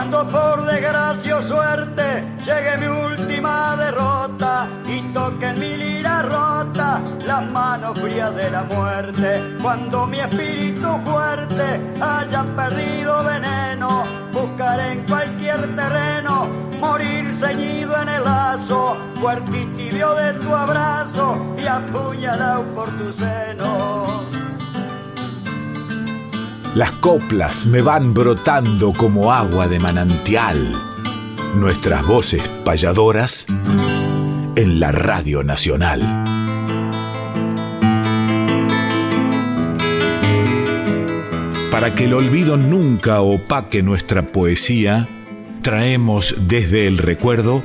Cuando 0.00 0.26
por 0.28 0.64
desgracia 0.64 1.36
o 1.36 1.42
suerte 1.42 2.24
llegue 2.42 2.78
mi 2.78 2.86
última 2.86 3.76
derrota 3.76 4.66
y 4.88 5.02
toque 5.12 5.48
en 5.48 5.58
mi 5.58 5.76
lira 5.76 6.22
rota 6.22 7.02
las 7.26 7.46
manos 7.50 8.00
frías 8.00 8.34
de 8.34 8.48
la 8.48 8.62
muerte. 8.62 9.58
Cuando 9.60 10.06
mi 10.06 10.20
espíritu 10.20 10.98
fuerte 11.04 11.78
haya 12.00 12.44
perdido 12.56 13.22
veneno, 13.24 14.02
buscaré 14.32 14.92
en 14.92 15.06
cualquier 15.06 15.76
terreno 15.76 16.46
morir 16.80 17.30
ceñido 17.34 18.00
en 18.00 18.08
el 18.08 18.24
lazo, 18.24 18.96
fuerte 19.20 19.58
y 19.58 19.66
tibio 19.76 20.14
de 20.14 20.32
tu 20.32 20.56
abrazo 20.56 21.36
y 21.58 21.66
apuñalado 21.66 22.64
por 22.74 22.88
tu 22.96 23.12
seno. 23.12 24.39
Las 26.74 26.92
coplas 26.92 27.66
me 27.66 27.82
van 27.82 28.14
brotando 28.14 28.92
como 28.92 29.32
agua 29.32 29.66
de 29.66 29.80
manantial. 29.80 30.72
Nuestras 31.56 32.06
voces 32.06 32.48
payadoras 32.64 33.46
en 34.54 34.78
la 34.78 34.92
Radio 34.92 35.42
Nacional. 35.42 36.00
Para 41.72 41.96
que 41.96 42.04
el 42.04 42.14
olvido 42.14 42.56
nunca 42.56 43.20
opaque 43.20 43.82
nuestra 43.82 44.30
poesía, 44.30 45.08
traemos 45.62 46.36
desde 46.38 46.86
el 46.86 46.98
recuerdo 46.98 47.64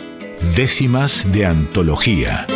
décimas 0.56 1.32
de 1.32 1.46
antología. 1.46 2.48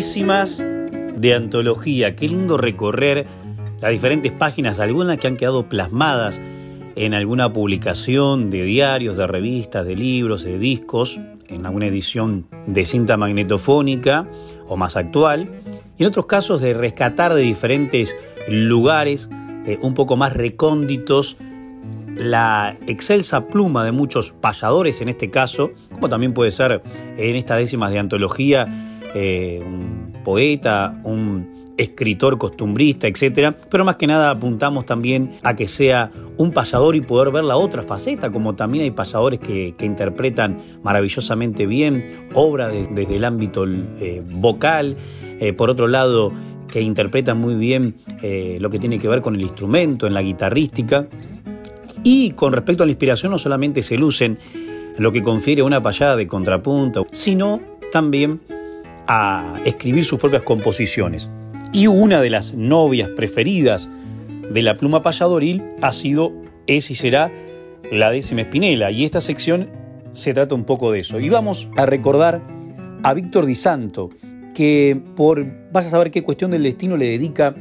Décimas 0.00 0.64
de 1.14 1.34
antología. 1.34 2.16
Qué 2.16 2.26
lindo 2.26 2.56
recorrer 2.56 3.26
las 3.82 3.90
diferentes 3.90 4.32
páginas, 4.32 4.80
algunas 4.80 5.18
que 5.18 5.26
han 5.26 5.36
quedado 5.36 5.68
plasmadas 5.68 6.40
en 6.96 7.12
alguna 7.12 7.52
publicación 7.52 8.48
de 8.48 8.62
diarios, 8.62 9.18
de 9.18 9.26
revistas, 9.26 9.84
de 9.84 9.96
libros, 9.96 10.42
de 10.42 10.58
discos, 10.58 11.20
en 11.48 11.66
alguna 11.66 11.88
edición 11.88 12.46
de 12.66 12.86
cinta 12.86 13.18
magnetofónica 13.18 14.26
o 14.66 14.78
más 14.78 14.96
actual, 14.96 15.50
y 15.98 16.04
en 16.04 16.08
otros 16.08 16.24
casos 16.24 16.62
de 16.62 16.72
rescatar 16.72 17.34
de 17.34 17.42
diferentes 17.42 18.16
lugares 18.48 19.28
eh, 19.66 19.78
un 19.82 19.92
poco 19.92 20.16
más 20.16 20.32
recónditos 20.32 21.36
la 22.16 22.74
excelsa 22.86 23.48
pluma 23.48 23.84
de 23.84 23.92
muchos 23.92 24.32
payadores 24.32 25.02
en 25.02 25.10
este 25.10 25.28
caso, 25.28 25.72
como 25.92 26.08
también 26.08 26.32
puede 26.32 26.52
ser 26.52 26.80
en 27.18 27.36
estas 27.36 27.58
décimas 27.58 27.90
de 27.90 27.98
antología 27.98 28.86
eh, 29.14 29.62
un 29.64 30.12
poeta, 30.24 31.00
un 31.04 31.74
escritor 31.76 32.36
costumbrista, 32.36 33.08
etc. 33.08 33.54
Pero 33.70 33.84
más 33.84 33.96
que 33.96 34.06
nada 34.06 34.30
apuntamos 34.30 34.84
también 34.84 35.38
a 35.42 35.56
que 35.56 35.66
sea 35.66 36.10
un 36.36 36.50
payador 36.52 36.94
y 36.94 37.00
poder 37.00 37.32
ver 37.32 37.44
la 37.44 37.56
otra 37.56 37.82
faceta, 37.82 38.30
como 38.30 38.54
también 38.54 38.84
hay 38.84 38.90
payadores 38.90 39.38
que, 39.38 39.74
que 39.78 39.86
interpretan 39.86 40.60
maravillosamente 40.82 41.66
bien, 41.66 42.28
obra 42.34 42.68
de, 42.68 42.86
desde 42.88 43.16
el 43.16 43.24
ámbito 43.24 43.64
eh, 43.66 44.22
vocal, 44.30 44.96
eh, 45.38 45.52
por 45.54 45.70
otro 45.70 45.88
lado, 45.88 46.32
que 46.70 46.82
interpretan 46.82 47.38
muy 47.38 47.54
bien 47.54 47.96
lo 48.60 48.70
que 48.70 48.78
tiene 48.78 49.00
que 49.00 49.08
ver 49.08 49.22
con 49.22 49.34
el 49.34 49.40
instrumento, 49.42 50.06
en 50.06 50.14
la 50.14 50.22
guitarrística. 50.22 51.08
Y 52.04 52.30
con 52.30 52.52
respecto 52.52 52.84
a 52.84 52.86
la 52.86 52.92
inspiración, 52.92 53.32
no 53.32 53.38
solamente 53.38 53.82
se 53.82 53.96
lucen 53.96 54.38
en 54.96 55.02
lo 55.02 55.12
que 55.12 55.22
confiere 55.22 55.62
una 55.62 55.82
payada 55.82 56.16
de 56.16 56.26
contrapunto, 56.26 57.06
sino 57.10 57.60
también 57.90 58.40
a 59.12 59.56
escribir 59.64 60.04
sus 60.04 60.20
propias 60.20 60.42
composiciones. 60.42 61.28
Y 61.72 61.88
una 61.88 62.20
de 62.20 62.30
las 62.30 62.54
novias 62.54 63.08
preferidas 63.08 63.88
de 64.52 64.62
la 64.62 64.76
pluma 64.76 65.02
payadoril 65.02 65.64
ha 65.82 65.90
sido, 65.90 66.32
es 66.68 66.92
y 66.92 66.94
será, 66.94 67.28
la 67.90 68.12
décima 68.12 68.42
Espinela. 68.42 68.92
Y 68.92 69.04
esta 69.04 69.20
sección 69.20 69.68
se 70.12 70.32
trata 70.32 70.54
un 70.54 70.62
poco 70.62 70.92
de 70.92 71.00
eso. 71.00 71.18
Y 71.18 71.28
vamos 71.28 71.68
a 71.76 71.86
recordar 71.86 72.40
a 73.02 73.12
Víctor 73.12 73.46
Di 73.46 73.56
Santo, 73.56 74.10
que 74.54 75.02
por, 75.16 75.44
vas 75.72 75.86
a 75.86 75.90
saber 75.90 76.12
qué 76.12 76.22
cuestión 76.22 76.52
del 76.52 76.62
destino 76.62 76.96
le 76.96 77.06
dedica 77.06 77.56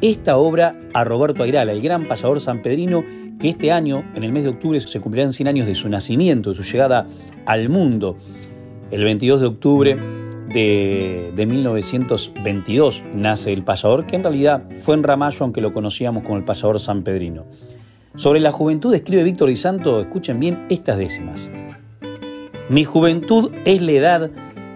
esta 0.00 0.36
obra 0.36 0.76
a 0.92 1.02
Roberto 1.02 1.42
Airala, 1.42 1.72
el 1.72 1.82
gran 1.82 2.04
payador 2.04 2.40
sanpedrino, 2.40 3.02
que 3.40 3.48
este 3.48 3.72
año, 3.72 4.04
en 4.14 4.22
el 4.22 4.30
mes 4.30 4.44
de 4.44 4.50
octubre, 4.50 4.78
se 4.78 5.00
cumplirán 5.00 5.32
100 5.32 5.48
años 5.48 5.66
de 5.66 5.74
su 5.74 5.88
nacimiento, 5.88 6.50
de 6.50 6.56
su 6.56 6.62
llegada 6.62 7.08
al 7.46 7.68
mundo. 7.68 8.16
El 8.92 9.02
22 9.02 9.40
de 9.40 9.46
octubre 9.48 9.96
de, 10.54 11.32
de 11.34 11.46
1922 11.46 13.02
nace 13.12 13.52
el 13.52 13.64
payador, 13.64 14.06
que 14.06 14.16
en 14.16 14.22
realidad 14.22 14.64
fue 14.78 14.94
en 14.94 15.02
Ramallo, 15.02 15.38
aunque 15.40 15.60
lo 15.60 15.74
conocíamos 15.74 16.22
como 16.22 16.38
el 16.38 16.44
payador 16.44 16.80
sanpedrino. 16.80 17.44
Sobre 18.16 18.38
la 18.38 18.52
juventud 18.52 18.94
escribe 18.94 19.24
Víctor 19.24 19.48
Di 19.48 19.56
Santo, 19.56 20.00
escuchen 20.00 20.38
bien 20.38 20.66
estas 20.70 20.96
décimas. 20.96 21.50
Mi 22.70 22.84
juventud 22.84 23.50
es 23.64 23.82
la 23.82 23.92
edad 23.92 24.30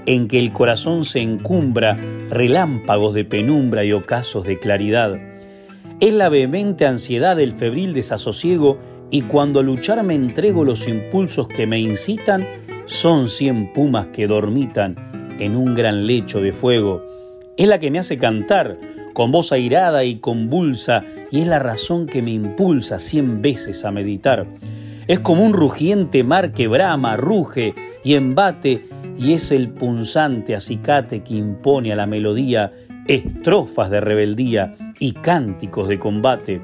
en 0.07 0.27
que 0.27 0.41
el 0.41 0.53
corazón 0.53 1.05
se 1.05 1.21
encumbra, 1.21 1.97
relámpagos 2.29 3.15
de 3.15 3.25
penumbra 3.25 3.85
y 3.85 3.93
ocasos 3.93 4.45
de 4.45 4.59
claridad. 4.59 5.17
Es 6.01 6.13
la 6.13 6.29
vehemente 6.29 6.85
ansiedad 6.85 7.37
del 7.37 7.53
febril 7.53 7.95
desasosiego 7.95 8.79
y 9.11 9.23
cuando 9.23 9.61
a 9.61 9.63
luchar 9.63 10.03
me 10.03 10.15
entrego 10.15 10.65
los 10.65 10.89
impulsos 10.89 11.47
que 11.47 11.67
me 11.67 11.79
incitan, 11.79 12.47
son 12.87 13.29
cien 13.29 13.73
pumas 13.73 14.07
que 14.09 14.27
dormitan 14.27 15.08
en 15.39 15.57
un 15.57 15.75
gran 15.75 16.07
lecho 16.07 16.41
de 16.41 16.53
fuego. 16.53 17.05
Es 17.57 17.67
la 17.69 17.79
que 17.79 17.91
me 17.91 17.99
hace 17.99 18.19
cantar 18.19 18.79
con 19.15 19.33
voz 19.33 19.53
airada 19.53 20.05
y 20.05 20.17
convulsa 20.17 21.05
y 21.31 21.41
es 21.41 21.47
la 21.47 21.59
razón 21.59 22.07
que 22.07 22.23
me 22.23 22.31
impulsa 22.31 22.99
cien 22.99 23.43
veces 23.43 23.85
a 23.85 23.91
meditar. 23.91 24.47
Es 25.07 25.21
como 25.21 25.45
un 25.45 25.55
rugiente 25.55 26.23
mar 26.23 26.53
que 26.53 26.69
brama, 26.69 27.17
ruge 27.17 27.75
y 28.05 28.15
embate 28.15 28.85
y 29.19 29.33
es 29.33 29.51
el 29.51 29.71
punzante 29.71 30.55
acicate 30.55 31.25
que 31.25 31.35
impone 31.35 31.93
a 31.93 31.97
la 31.97 32.07
melodía 32.07 32.73
estrofas 33.09 33.91
de 33.91 34.01
rebeldía 34.01 34.75
y 35.01 35.13
cánticos 35.13 35.89
de 35.89 35.99
combate. 35.99 36.61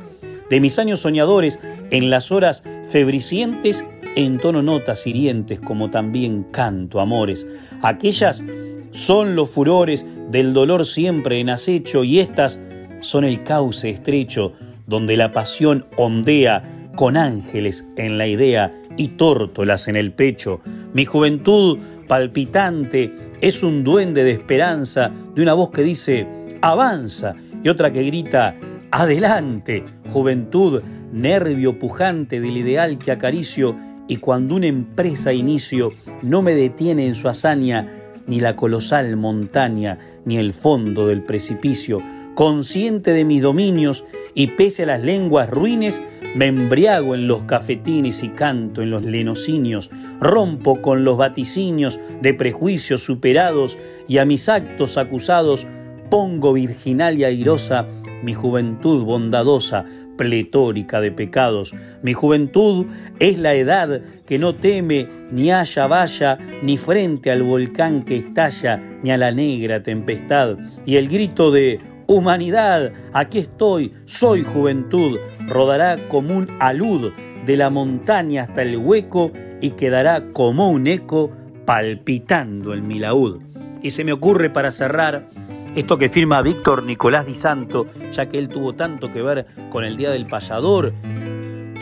De 0.51 0.61
mis 0.61 0.79
años 0.79 1.01
soñadores, 1.01 1.59
en 1.91 2.11
las 2.11 2.31
horas 2.31 2.63
febricientes, 2.89 3.85
entono 4.17 4.63
notas 4.63 5.07
hirientes 5.07 5.61
como 5.61 5.91
también 5.91 6.45
canto 6.45 7.01
amores. 7.01 7.47
Aquellas 7.83 8.43
son 8.91 9.35
los 9.35 9.51
furores 9.51 10.07
del 10.31 10.53
dolor 10.53 10.87
siempre 10.87 11.41
en 11.41 11.51
acecho 11.51 12.05
y 12.05 12.21
estas 12.21 12.61
son 13.01 13.25
el 13.25 13.43
cauce 13.43 13.91
estrecho 13.91 14.53
donde 14.87 15.17
la 15.17 15.33
pasión 15.33 15.87
ondea 15.97 16.91
con 16.95 17.17
ángeles 17.17 17.85
en 17.97 18.19
la 18.19 18.27
idea 18.27 18.73
y 18.97 19.09
tórtolas 19.09 19.89
en 19.89 19.97
el 19.97 20.13
pecho. 20.13 20.61
Mi 20.93 21.05
juventud 21.05 21.79
palpitante 22.07 23.13
es 23.41 23.63
un 23.63 23.83
duende 23.83 24.25
de 24.25 24.31
esperanza 24.31 25.11
de 25.35 25.43
una 25.43 25.55
voz 25.55 25.71
que 25.71 25.83
dice 25.83 26.27
avanza 26.61 27.35
y 27.63 27.69
otra 27.69 27.91
que 27.91 28.05
grita 28.05 28.55
adelante. 28.91 29.85
Juventud, 30.13 30.83
nervio 31.13 31.79
pujante 31.79 32.41
del 32.41 32.57
ideal 32.57 32.99
que 32.99 33.11
acaricio 33.11 33.77
y 34.09 34.17
cuando 34.17 34.57
una 34.57 34.67
empresa 34.67 35.33
inicio 35.33 35.93
no 36.23 36.43
me 36.43 36.55
detiene 36.55 37.07
en 37.07 37.15
su 37.15 37.29
hazaña 37.29 37.87
ni 38.27 38.41
la 38.41 38.57
colosal 38.57 39.17
montaña 39.17 39.99
ni 40.25 40.39
el 40.39 40.53
fondo 40.53 41.07
del 41.07 41.23
precipicio, 41.23 42.03
consciente 42.35 43.13
de 43.13 43.25
mis 43.25 43.43
dominios 43.43 44.05
y 44.35 44.49
pese 44.49 44.85
a 44.85 44.87
las 44.87 45.03
lenguas 45.03 45.51
ruines, 45.51 46.03
me 46.35 46.47
embriago 46.47 47.15
en 47.15 47.29
los 47.29 47.43
cafetines 47.43 48.23
y 48.25 48.31
canto 48.31 48.83
en 48.83 48.91
los 48.91 49.05
lenocinios, 49.05 49.91
rompo 50.21 50.83
con 50.83 51.05
los 51.05 51.17
vaticinios 51.17 52.01
de 52.21 52.35
prejuicios 52.35 53.05
superados 53.05 53.79
y 54.09 54.19
a 54.19 54.25
mis 54.25 54.49
actos 54.49 54.99
acusados 54.99 55.67
pongo 56.11 56.53
virginal 56.53 57.19
y 57.19 57.25
airosa 57.25 57.87
mi 58.23 58.35
juventud 58.35 59.05
bondadosa, 59.05 59.85
pletórica 60.17 61.01
de 61.01 61.13
pecados. 61.13 61.75
Mi 62.03 62.13
juventud 62.13 62.87
es 63.19 63.39
la 63.39 63.55
edad 63.55 64.01
que 64.27 64.39
no 64.39 64.55
teme 64.55 65.09
ni 65.31 65.51
haya 65.51 65.87
valla, 65.87 66.39
ni 66.63 66.77
frente 66.77 67.31
al 67.31 67.43
volcán 67.43 68.05
que 68.05 68.17
estalla, 68.17 68.81
ni 69.03 69.11
a 69.11 69.19
la 69.19 69.33
negra 69.33 69.83
tempestad. 69.83 70.59
Y 70.85 70.97
el 70.97 71.09
grito 71.09 71.51
de 71.51 71.81
Humanidad, 72.07 72.93
aquí 73.15 73.39
estoy, 73.39 73.95
soy 74.05 74.43
juventud, 74.43 75.19
rodará 75.47 75.97
como 76.09 76.37
un 76.37 76.49
alud 76.61 77.13
de 77.47 77.57
la 77.57 77.71
montaña 77.71 78.43
hasta 78.43 78.61
el 78.61 78.77
hueco 78.77 79.33
y 79.63 79.71
quedará 79.71 80.33
como 80.35 80.69
un 80.69 80.87
eco 80.87 81.31
palpitando 81.65 82.75
en 82.75 82.87
mi 82.87 82.99
laúd. 82.99 83.41
Y 83.83 83.91
se 83.91 84.05
me 84.05 84.13
ocurre 84.13 84.51
para 84.51 84.71
cerrar 84.71 85.29
esto 85.75 85.99
que 85.99 86.09
firma 86.09 86.41
Víctor 86.43 86.85
Nicolás 86.85 87.27
Di 87.27 87.35
Santo, 87.35 87.87
ya 88.13 88.27
que 88.29 88.39
él 88.39 88.49
tuvo 88.49 88.75
tanto 88.75 89.11
que 89.11 89.23
ver 89.23 89.47
con 89.71 89.85
el 89.85 89.97
Día 89.97 90.11
del 90.11 90.27
Payador, 90.27 90.93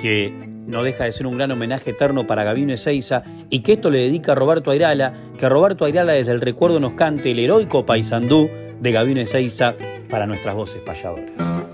que 0.01 0.33
no 0.67 0.83
deja 0.83 1.05
de 1.05 1.13
ser 1.13 1.27
un 1.27 1.37
gran 1.37 1.51
homenaje 1.51 1.91
eterno 1.91 2.27
para 2.27 2.45
Gabino 2.45 2.73
Ezeiza, 2.73 3.23
y 3.51 3.61
que 3.61 3.75
esto 3.75 3.91
le 3.91 3.99
dedica 3.99 4.33
a 4.33 4.35
Roberto 4.35 4.71
Airala, 4.71 5.13
que 5.37 5.49
Roberto 5.49 5.85
Airala 5.85 6.15
desde 6.15 6.33
el 6.33 6.41
recuerdo 6.41 6.81
nos 6.81 6.93
cante 6.93 7.33
el 7.33 7.39
heroico 7.39 7.85
paisandú 7.85 8.49
de 8.81 8.93
Gabino 8.93 9.21
Ezeiza 9.21 9.75
para 10.09 10.27
nuestras 10.27 10.55
voces 10.55 10.81
payadoras. 10.83 11.72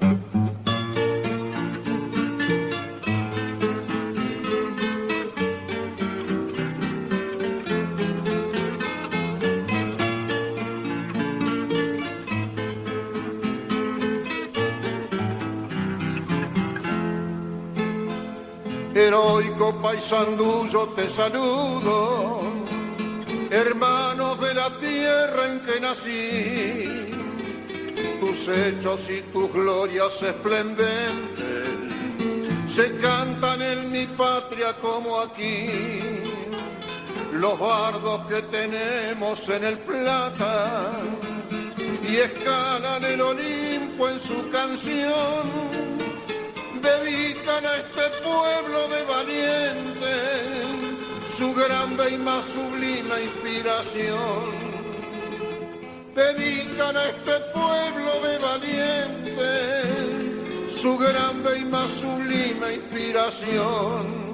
Paisandú, 19.98 20.68
te 20.94 21.08
saludo 21.08 22.40
hermanos 23.50 24.40
de 24.40 24.54
la 24.54 24.70
tierra 24.78 25.50
en 25.50 25.60
que 25.62 25.80
nací, 25.80 27.10
tus 28.20 28.46
hechos 28.46 29.10
y 29.10 29.22
tus 29.32 29.52
glorias 29.52 30.22
esplendentes 30.22 31.78
se 32.68 32.96
cantan 32.98 33.60
en 33.60 33.90
mi 33.90 34.06
patria 34.06 34.72
como 34.80 35.18
aquí. 35.18 35.68
Los 37.32 37.58
bardos 37.58 38.24
que 38.28 38.42
tenemos 38.42 39.48
en 39.48 39.64
el 39.64 39.78
plata 39.78 40.92
y 42.08 42.16
escalan 42.18 43.04
el 43.04 43.20
Olimpo 43.20 44.08
en 44.08 44.18
su 44.20 44.48
canción, 44.50 45.97
dedican 46.78 47.66
a 47.66 47.76
este 47.76 48.08
pueblo 48.22 48.88
de 48.88 49.04
valientes 49.04 50.58
su 51.28 51.54
grande 51.54 52.10
y 52.10 52.18
más 52.18 52.44
sublime 52.44 53.22
inspiración. 53.22 54.68
Dedican 56.14 56.96
a 56.96 57.04
este 57.04 57.38
pueblo 57.52 58.20
de 58.26 58.38
valientes 58.38 59.78
su 60.80 60.96
grande 60.96 61.58
y 61.58 61.64
más 61.64 61.90
sublime 61.92 62.74
inspiración. 62.74 64.27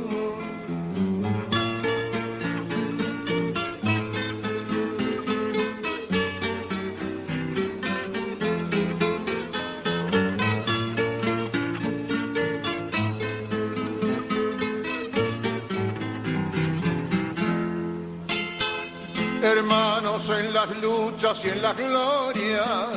Hermanos 19.45 20.31
en 20.31 20.55
las 20.55 20.71
luchas 20.79 21.45
y 21.45 21.51
en 21.51 21.61
las 21.61 21.77
glorias, 21.77 22.89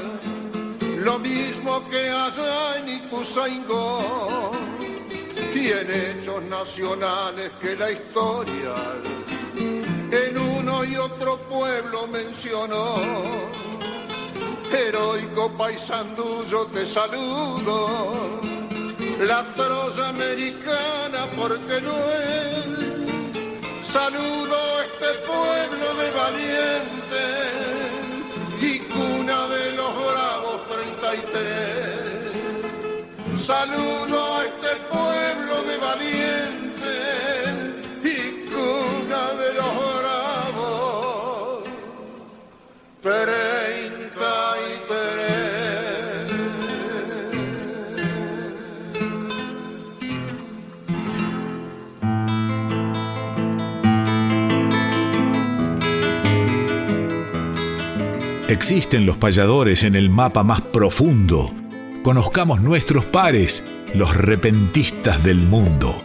lo 0.97 1.19
mismo 1.19 1.87
que 1.89 2.09
allá 2.09 2.77
en 2.77 2.89
Ituzaingó, 2.89 4.51
y 5.53 5.67
en 5.67 5.91
hechos 5.91 6.41
nacionales 6.43 7.51
que 7.61 7.75
la 7.75 7.91
historia 7.91 8.75
en 10.11 10.37
uno 10.37 10.85
y 10.85 10.95
otro 10.95 11.37
pueblo 11.49 12.07
mencionó. 12.07 12.95
Heroico 14.71 15.51
paisandú, 15.57 16.45
yo 16.49 16.65
te 16.67 16.85
saludo, 16.85 18.39
la 19.19 19.43
Troya 19.55 20.09
americana, 20.09 21.25
porque 21.37 21.81
no 21.81 21.95
es. 21.97 22.87
Saludo 23.81 24.76
este 24.99 25.13
pueblo 25.27 25.93
de 25.95 26.09
valientes 26.11 27.81
y 28.59 28.79
cuna 28.79 29.47
de 29.47 29.71
los 29.73 29.95
bravos 29.95 30.67
33. 30.69 33.39
Saludo 33.39 34.37
a 34.37 34.45
este 34.45 34.75
pueblo 34.89 35.61
de 35.63 35.77
valientes 35.77 37.55
y 38.03 38.47
cuna 38.49 39.33
de 39.33 39.53
los 39.53 39.75
bravos 40.01 41.63
33. 43.03 43.46
Existen 58.49 59.05
los 59.05 59.17
payadores 59.17 59.83
en 59.83 59.93
el 59.93 60.09
mapa 60.09 60.41
más 60.41 60.61
profundo. 60.61 61.51
Conozcamos 62.01 62.61
nuestros 62.61 63.03
pares, 63.03 63.65
los 63.93 64.15
repentistas 64.15 65.21
del 65.21 65.39
mundo. 65.39 66.01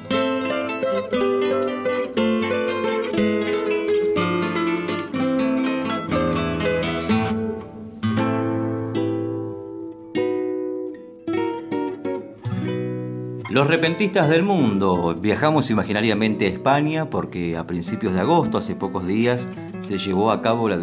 Los 13.48 13.68
repentistas 13.68 14.28
del 14.28 14.42
mundo. 14.42 15.14
Viajamos 15.14 15.70
imaginariamente 15.70 16.46
a 16.46 16.48
España 16.48 17.08
porque 17.08 17.56
a 17.56 17.68
principios 17.68 18.14
de 18.14 18.20
agosto, 18.20 18.58
hace 18.58 18.74
pocos 18.74 19.06
días, 19.06 19.46
se 19.82 19.98
llevó 19.98 20.30
a 20.30 20.40
cabo 20.42 20.68
la 20.68 20.78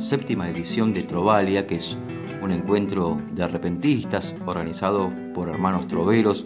séptima 0.00 0.48
edición 0.48 0.92
de 0.92 1.02
Trovalia, 1.02 1.66
que 1.66 1.76
es 1.76 1.96
un 2.42 2.52
encuentro 2.52 3.20
de 3.32 3.46
repentistas 3.46 4.34
organizado 4.46 5.10
por 5.34 5.48
hermanos 5.48 5.88
troveros 5.88 6.44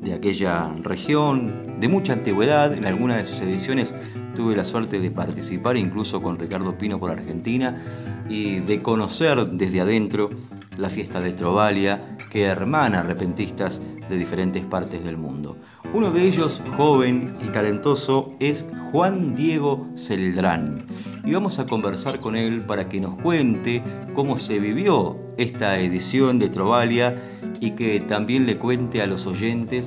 de 0.00 0.14
aquella 0.14 0.72
región 0.82 1.80
de 1.80 1.88
mucha 1.88 2.12
antigüedad. 2.12 2.72
En 2.72 2.86
alguna 2.86 3.16
de 3.16 3.24
sus 3.24 3.40
ediciones 3.40 3.94
tuve 4.34 4.54
la 4.54 4.64
suerte 4.64 5.00
de 5.00 5.10
participar 5.10 5.76
incluso 5.76 6.22
con 6.22 6.38
Ricardo 6.38 6.78
Pino 6.78 6.98
por 6.98 7.10
Argentina 7.10 7.82
y 8.28 8.60
de 8.60 8.80
conocer 8.80 9.44
desde 9.50 9.80
adentro 9.80 10.30
la 10.78 10.88
fiesta 10.88 11.20
de 11.20 11.32
Trovalia 11.32 12.16
que 12.30 12.42
hermana 12.42 13.02
repentistas 13.02 13.80
de 14.08 14.16
diferentes 14.18 14.64
partes 14.64 15.04
del 15.04 15.16
mundo. 15.16 15.56
Uno 15.92 16.10
de 16.10 16.24
ellos, 16.24 16.62
joven 16.76 17.36
y 17.40 17.48
talentoso, 17.48 18.34
es 18.40 18.68
Juan 18.90 19.34
Diego 19.34 19.86
Celdrán. 19.96 20.84
Y 21.24 21.32
vamos 21.32 21.58
a 21.58 21.66
conversar 21.66 22.20
con 22.20 22.36
él 22.36 22.60
para 22.62 22.88
que 22.88 23.00
nos 23.00 23.14
cuente 23.22 23.82
cómo 24.14 24.36
se 24.36 24.58
vivió 24.58 25.16
esta 25.38 25.78
edición 25.80 26.38
de 26.38 26.50
Trovalia 26.50 27.16
y 27.60 27.70
que 27.70 28.00
también 28.00 28.46
le 28.46 28.58
cuente 28.58 29.00
a 29.00 29.06
los 29.06 29.26
oyentes 29.26 29.86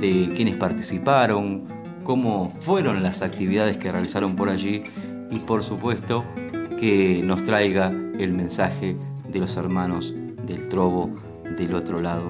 de 0.00 0.30
quienes 0.36 0.56
participaron, 0.56 1.64
cómo 2.04 2.52
fueron 2.60 3.02
las 3.02 3.22
actividades 3.22 3.78
que 3.78 3.90
realizaron 3.90 4.36
por 4.36 4.50
allí 4.50 4.82
y 5.30 5.38
por 5.40 5.64
supuesto 5.64 6.22
que 6.78 7.22
nos 7.24 7.42
traiga 7.44 7.88
el 8.18 8.32
mensaje 8.34 8.94
de 9.32 9.38
los 9.38 9.56
hermanos 9.56 10.14
del 10.46 10.68
Trobo 10.68 11.10
del 11.56 11.74
otro 11.74 12.00
lado 12.00 12.28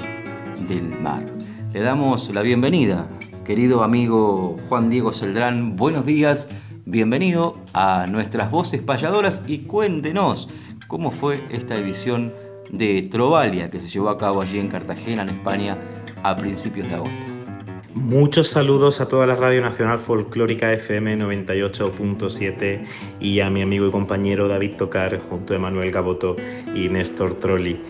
del 0.69 0.89
mar. 1.01 1.25
Le 1.73 1.81
damos 1.81 2.33
la 2.33 2.43
bienvenida, 2.43 3.09
querido 3.45 3.83
amigo 3.83 4.57
Juan 4.69 4.91
Diego 4.91 5.13
Celdrán. 5.13 5.75
Buenos 5.75 6.07
días, 6.07 6.49
bienvenido 6.87 7.57
a 7.73 8.07
nuestras 8.09 8.51
voces 8.51 8.83
payadoras 8.83 9.43
y 9.47 9.61
cuéntenos 9.61 10.49
cómo 10.87 11.11
fue 11.11 11.43
esta 11.51 11.77
edición 11.77 12.33
de 12.71 13.03
Trovalia 13.03 13.71
que 13.71 13.81
se 13.81 13.89
llevó 13.89 14.11
a 14.11 14.19
cabo 14.19 14.43
allí 14.43 14.59
en 14.59 14.69
Cartagena, 14.69 15.23
en 15.23 15.31
España, 15.31 15.79
a 16.23 16.37
principios 16.37 16.89
de 16.89 16.95
agosto. 16.95 17.27
Muchos 17.95 18.49
saludos 18.49 19.01
a 19.01 19.07
toda 19.07 19.25
la 19.27 19.37
Radio 19.37 19.61
Nacional 19.61 20.01
Folclórica 20.01 20.73
FM 20.73 21.17
98.7 21.19 22.85
y 23.21 23.41
a 23.41 23.49
mi 23.51 23.63
amigo 23.63 23.87
y 23.87 23.91
compañero 23.93 24.49
David 24.49 24.73
Tocar 24.77 25.21
junto 25.31 25.55
a 25.55 25.59
Manuel 25.59 25.93
Gaboto 25.93 26.37
y 26.75 26.89
Néstor 26.89 27.35
Trolli. 27.35 27.81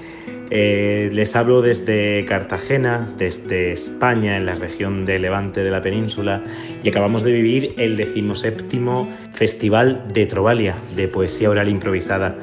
Eh, 0.51 1.09
les 1.13 1.35
hablo 1.35 1.63
desde 1.63 2.25
Cartagena, 2.27 3.09
desde 3.19 3.73
España, 3.73 4.37
en 4.37 4.47
la 4.47 4.55
región 4.55 5.05
de 5.05 5.19
Levante 5.19 5.63
de 5.63 5.71
la 5.71 5.81
península, 5.81 6.43
y 6.83 6.89
acabamos 6.89 7.23
de 7.23 7.33
vivir 7.33 7.75
el 7.79 7.97
decimoséptimo 7.97 9.09
Festival 9.33 10.05
de 10.13 10.27
Trovalia, 10.27 10.77
de 10.97 11.09
poesía 11.09 11.51
oral 11.51 11.69
improvisada. 11.69 12.37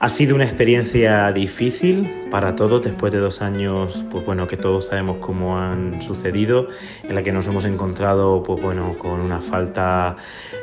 Ha 0.00 0.08
sido 0.08 0.34
una 0.34 0.44
experiencia 0.44 1.30
difícil 1.32 2.19
para 2.30 2.54
todos 2.54 2.82
después 2.82 3.12
de 3.12 3.18
dos 3.18 3.42
años, 3.42 4.04
pues 4.10 4.24
bueno, 4.24 4.46
que 4.46 4.56
todos 4.56 4.86
sabemos 4.86 5.18
cómo 5.18 5.58
han 5.58 6.00
sucedido, 6.00 6.68
en 7.02 7.14
la 7.14 7.22
que 7.22 7.32
nos 7.32 7.46
hemos 7.46 7.64
encontrado, 7.64 8.42
pues 8.42 8.62
bueno, 8.62 8.94
con 8.98 9.20
una 9.20 9.40
falta 9.40 10.16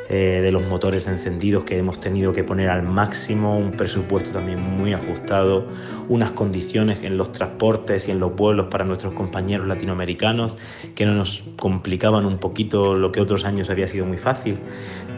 eh, 0.08 0.40
de 0.42 0.50
los 0.50 0.66
motores 0.66 1.06
encendidos 1.06 1.64
que 1.64 1.76
hemos 1.76 2.00
tenido 2.00 2.32
que 2.32 2.42
poner 2.42 2.70
al 2.70 2.82
máximo, 2.82 3.58
un 3.58 3.72
presupuesto 3.72 4.30
también 4.30 4.60
muy 4.60 4.94
ajustado, 4.94 5.66
unas 6.08 6.30
condiciones 6.32 7.02
en 7.02 7.18
los 7.18 7.32
transportes 7.32 8.08
y 8.08 8.12
en 8.12 8.20
los 8.20 8.34
vuelos 8.34 8.68
para 8.70 8.84
nuestros 8.84 9.12
compañeros 9.12 9.66
latinoamericanos 9.66 10.56
que 10.94 11.04
no 11.04 11.14
nos 11.14 11.44
complicaban 11.58 12.24
un 12.24 12.38
poquito 12.38 12.94
lo 12.94 13.12
que 13.12 13.20
otros 13.20 13.44
años 13.44 13.68
había 13.68 13.86
sido 13.86 14.06
muy 14.06 14.16
fácil, 14.16 14.58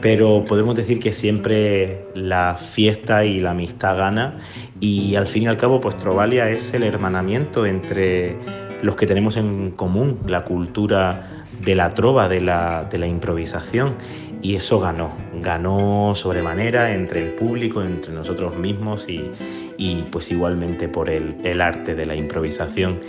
pero 0.00 0.44
podemos 0.44 0.74
decir 0.74 0.98
que 0.98 1.12
siempre 1.12 2.06
la 2.14 2.56
fiesta 2.56 3.24
y 3.24 3.40
la 3.40 3.52
amistad 3.52 3.96
gana 3.96 4.38
y 4.80 5.14
al 5.14 5.26
fin 5.26 5.44
y 5.44 5.46
al 5.46 5.56
cabo 5.56 5.80
pues 5.80 5.98
Trovalia 5.98 6.50
es 6.50 6.72
el 6.72 6.82
hermanamiento 6.82 7.66
entre 7.66 8.36
los 8.82 8.96
que 8.96 9.06
tenemos 9.06 9.36
en 9.36 9.72
común 9.72 10.18
la 10.26 10.44
cultura 10.44 11.46
de 11.62 11.74
la 11.74 11.92
trova, 11.94 12.28
de 12.28 12.40
la, 12.40 12.84
de 12.90 12.98
la 12.98 13.06
improvisación. 13.06 13.94
Y 14.42 14.56
eso 14.56 14.80
ganó, 14.80 15.12
ganó 15.42 16.14
sobremanera 16.14 16.94
entre 16.94 17.22
el 17.26 17.32
público, 17.34 17.82
entre 17.82 18.12
nosotros 18.14 18.56
mismos 18.56 19.06
y, 19.06 20.04
pues 20.10 20.30
igualmente 20.30 20.88
por 20.88 21.10
el, 21.10 21.36
el, 21.44 21.60
arte 21.60 21.94
de 21.94 22.06
la 22.06 22.16
improvisación. 22.16 23.00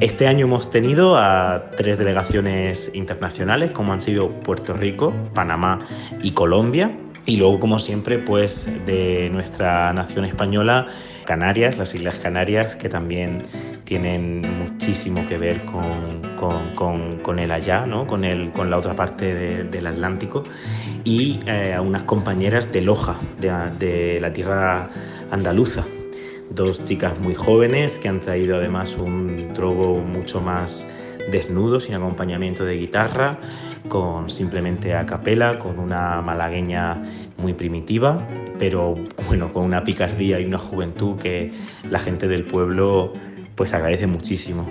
Este 0.00 0.26
año 0.26 0.46
hemos 0.46 0.70
tenido 0.70 1.16
a 1.16 1.70
tres 1.76 1.96
delegaciones 1.96 2.90
internacionales 2.92 3.70
como 3.70 3.92
han 3.92 4.02
sido 4.02 4.30
Puerto 4.40 4.72
Rico, 4.72 5.14
Panamá 5.32 5.78
y 6.22 6.32
Colombia 6.32 6.90
y 7.26 7.36
luego 7.36 7.60
como 7.60 7.78
siempre 7.78 8.18
pues 8.18 8.66
de 8.86 9.30
nuestra 9.32 9.92
nación 9.92 10.24
española 10.24 10.88
Canarias, 11.24 11.78
las 11.78 11.94
Islas 11.94 12.18
Canarias, 12.18 12.76
que 12.76 12.88
también 12.88 13.38
tienen 13.84 14.42
muchísimo 14.58 15.26
que 15.28 15.38
ver 15.38 15.60
con, 15.64 17.38
el 17.38 17.50
allá, 17.50 17.86
¿no? 17.86 18.06
con, 18.06 18.24
el, 18.24 18.50
con 18.52 18.70
la 18.70 18.78
otra 18.78 18.94
parte 18.94 19.64
del 19.64 19.86
Atlántico, 19.86 20.42
y 21.04 21.40
eh, 21.46 21.74
a 21.74 21.80
unas 21.80 22.02
compañeras 22.04 22.70
de 22.72 22.82
Loja, 22.82 23.16
de, 23.40 24.18
la 24.20 24.32
tierra 24.32 24.90
andaluza. 25.30 25.84
Dos 26.50 26.84
chicas 26.84 27.18
muy 27.18 27.34
jóvenes 27.34 27.98
que 27.98 28.08
han 28.08 28.20
traído 28.20 28.56
además 28.56 28.96
un 28.96 29.52
trobo 29.54 29.98
mucho 30.00 30.40
más 30.40 30.86
desnudo, 31.30 31.80
sin 31.80 31.94
acompañamiento 31.94 32.64
de 32.64 32.76
guitarra, 32.76 33.38
con 33.88 34.30
simplemente 34.30 34.94
a 34.94 35.06
capela, 35.06 35.58
con 35.58 35.78
una 35.78 36.20
malagueña 36.22 37.02
muy 37.36 37.52
primitiva, 37.52 38.18
pero 38.58 38.94
bueno, 39.26 39.52
con 39.52 39.64
una 39.64 39.84
picardía 39.84 40.40
y 40.40 40.44
una 40.44 40.58
juventud 40.58 41.16
que 41.16 41.52
la 41.90 41.98
gente 41.98 42.28
del 42.28 42.44
pueblo 42.44 43.12
pues 43.54 43.74
agradece 43.74 44.06
muchísimo. 44.06 44.66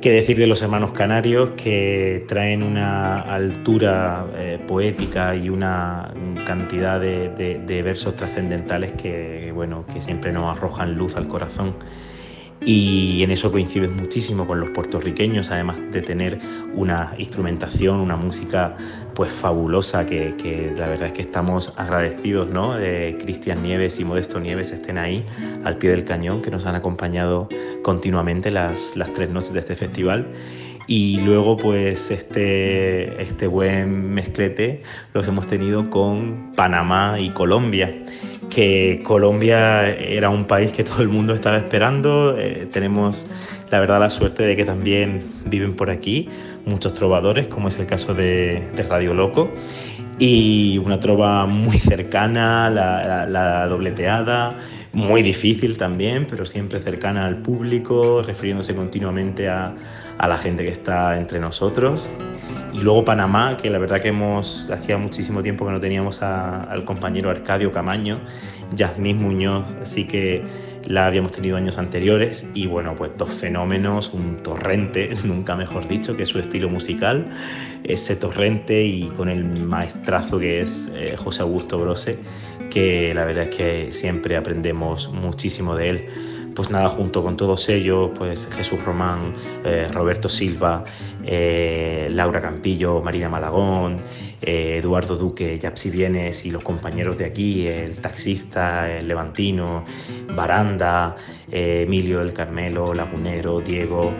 Qué 0.00 0.12
decir 0.12 0.38
de 0.38 0.46
los 0.46 0.62
hermanos 0.62 0.92
canarios 0.92 1.50
que 1.56 2.24
traen 2.28 2.62
una 2.62 3.16
altura 3.16 4.26
eh, 4.36 4.60
poética 4.68 5.34
y 5.34 5.50
una 5.50 6.14
cantidad 6.46 7.00
de, 7.00 7.30
de 7.66 7.82
versos 7.82 8.14
trascendentales 8.14 8.92
que, 8.92 9.50
bueno, 9.52 9.84
que 9.92 10.00
siempre 10.00 10.32
nos 10.32 10.56
arrojan 10.56 10.94
luz 10.94 11.16
al 11.16 11.26
corazón 11.26 11.74
y 12.64 13.22
en 13.22 13.30
eso 13.30 13.50
coinciden 13.50 13.96
muchísimo 13.96 14.46
con 14.46 14.60
los 14.60 14.70
puertorriqueños, 14.70 15.50
además 15.50 15.76
de 15.92 16.02
tener 16.02 16.38
una 16.74 17.14
instrumentación, 17.16 18.00
una 18.00 18.16
música 18.16 18.76
pues 19.14 19.30
fabulosa 19.30 20.04
que, 20.06 20.72
la 20.76 20.88
verdad 20.88 21.08
es 21.08 21.12
que 21.12 21.22
estamos 21.22 21.72
agradecidos, 21.76 22.48
¿no? 22.48 22.74
De 22.74 23.16
Cristian 23.20 23.62
Nieves 23.62 23.98
y 23.98 24.04
Modesto 24.04 24.38
Nieves 24.40 24.70
estén 24.72 24.98
ahí 24.98 25.24
al 25.64 25.78
pie 25.78 25.90
del 25.90 26.04
cañón, 26.04 26.42
que 26.42 26.50
nos 26.50 26.66
han 26.66 26.74
acompañado 26.74 27.48
continuamente 27.82 28.50
las, 28.50 28.96
las 28.96 29.12
tres 29.14 29.30
noches 29.30 29.52
de 29.52 29.60
este 29.60 29.74
festival 29.74 30.26
y 30.88 31.20
luego 31.20 31.56
pues 31.56 32.10
este, 32.10 33.20
este 33.20 33.46
buen 33.46 34.14
mezclete 34.14 34.82
los 35.12 35.28
hemos 35.28 35.46
tenido 35.46 35.88
con 35.90 36.52
Panamá 36.56 37.20
y 37.20 37.28
Colombia 37.30 37.94
que 38.50 39.00
Colombia 39.04 39.88
era 39.90 40.30
un 40.30 40.44
país 40.44 40.72
que 40.72 40.84
todo 40.84 41.02
el 41.02 41.08
mundo 41.08 41.34
estaba 41.34 41.58
esperando. 41.58 42.36
Eh, 42.38 42.68
tenemos 42.72 43.26
la 43.70 43.80
verdad 43.80 44.00
la 44.00 44.10
suerte 44.10 44.44
de 44.44 44.56
que 44.56 44.64
también 44.64 45.24
viven 45.44 45.74
por 45.74 45.90
aquí 45.90 46.28
muchos 46.66 46.94
trovadores, 46.94 47.46
como 47.46 47.68
es 47.68 47.78
el 47.78 47.86
caso 47.86 48.14
de, 48.14 48.62
Radio 48.88 49.14
Loco, 49.14 49.50
y 50.18 50.78
una 50.78 51.00
trova 51.00 51.46
muy 51.46 51.78
cercana, 51.78 52.70
la, 52.70 53.66
dobleteada, 53.66 54.54
muy 54.98 55.22
difícil 55.22 55.78
también, 55.78 56.26
pero 56.28 56.44
siempre 56.44 56.80
cercana 56.80 57.24
al 57.24 57.36
público, 57.36 58.22
refiriéndose 58.22 58.74
continuamente 58.74 59.48
a, 59.48 59.74
a 60.18 60.28
la 60.28 60.36
gente 60.36 60.64
que 60.64 60.70
está 60.70 61.16
entre 61.16 61.38
nosotros. 61.40 62.08
Y 62.72 62.80
luego 62.80 63.04
Panamá, 63.04 63.56
que 63.56 63.70
la 63.70 63.78
verdad 63.78 64.00
que 64.00 64.08
hemos, 64.08 64.68
hacía 64.70 64.98
muchísimo 64.98 65.42
tiempo 65.42 65.64
que 65.64 65.72
no 65.72 65.80
teníamos 65.80 66.20
al 66.20 66.84
compañero 66.84 67.30
Arcadio 67.30 67.72
Camaño, 67.72 68.20
Yasmín 68.74 69.22
Muñoz, 69.22 69.64
así 69.82 70.06
que 70.06 70.42
la 70.84 71.06
habíamos 71.06 71.32
tenido 71.32 71.56
años 71.56 71.78
anteriores 71.78 72.46
y 72.54 72.66
bueno, 72.66 72.94
pues 72.96 73.10
dos 73.16 73.32
fenómenos, 73.32 74.12
un 74.12 74.36
torrente, 74.36 75.14
nunca 75.24 75.56
mejor 75.56 75.86
dicho, 75.88 76.16
que 76.16 76.24
es 76.24 76.28
su 76.28 76.38
estilo 76.38 76.68
musical, 76.68 77.26
ese 77.84 78.16
torrente 78.16 78.84
y 78.84 79.08
con 79.08 79.28
el 79.28 79.44
maestrazo 79.44 80.38
que 80.38 80.60
es 80.60 80.88
eh, 80.94 81.14
José 81.16 81.42
Augusto 81.42 81.78
Brose, 81.78 82.18
que 82.70 83.12
la 83.14 83.24
verdad 83.24 83.44
es 83.44 83.56
que 83.56 83.92
siempre 83.92 84.36
aprendemos 84.36 85.10
muchísimo 85.10 85.74
de 85.74 85.88
él. 85.88 86.06
Pues 86.54 86.70
nada, 86.70 86.88
junto 86.88 87.22
con 87.22 87.36
todos 87.36 87.68
ellos, 87.68 88.10
pues 88.18 88.48
Jesús 88.50 88.82
Román, 88.84 89.32
eh, 89.64 89.88
Roberto 89.92 90.28
Silva, 90.28 90.84
eh, 91.24 92.08
Laura 92.10 92.40
Campillo, 92.40 93.00
Marina 93.00 93.28
Malagón, 93.28 93.98
eh, 94.42 94.78
Eduardo 94.78 95.16
Duque, 95.16 95.56
Yapsi 95.56 95.88
Vienes 95.88 96.44
y 96.44 96.50
los 96.50 96.64
compañeros 96.64 97.16
de 97.16 97.26
aquí, 97.26 97.68
el 97.68 98.00
taxista, 98.00 98.90
el 98.90 99.06
levantino, 99.06 99.84
Baranda, 100.34 101.16
Emilio 101.50 102.20
el 102.20 102.32
Carmelo, 102.32 102.92
Lagunero, 102.92 103.60
Diego, 103.60 104.12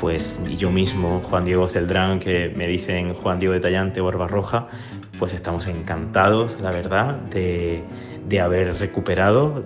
pues 0.00 0.40
y 0.48 0.56
yo 0.56 0.70
mismo, 0.70 1.20
Juan 1.20 1.44
Diego 1.44 1.68
Celdrán, 1.68 2.18
que 2.18 2.52
me 2.54 2.66
dicen 2.66 3.14
Juan 3.14 3.38
Diego 3.38 3.54
de 3.54 3.60
Tallante 3.60 4.00
o 4.00 4.10
Roja, 4.10 4.68
pues 5.18 5.32
estamos 5.32 5.66
encantados, 5.66 6.60
la 6.60 6.70
verdad, 6.70 7.16
de, 7.30 7.82
de 8.28 8.40
haber 8.40 8.78
recuperado 8.78 9.64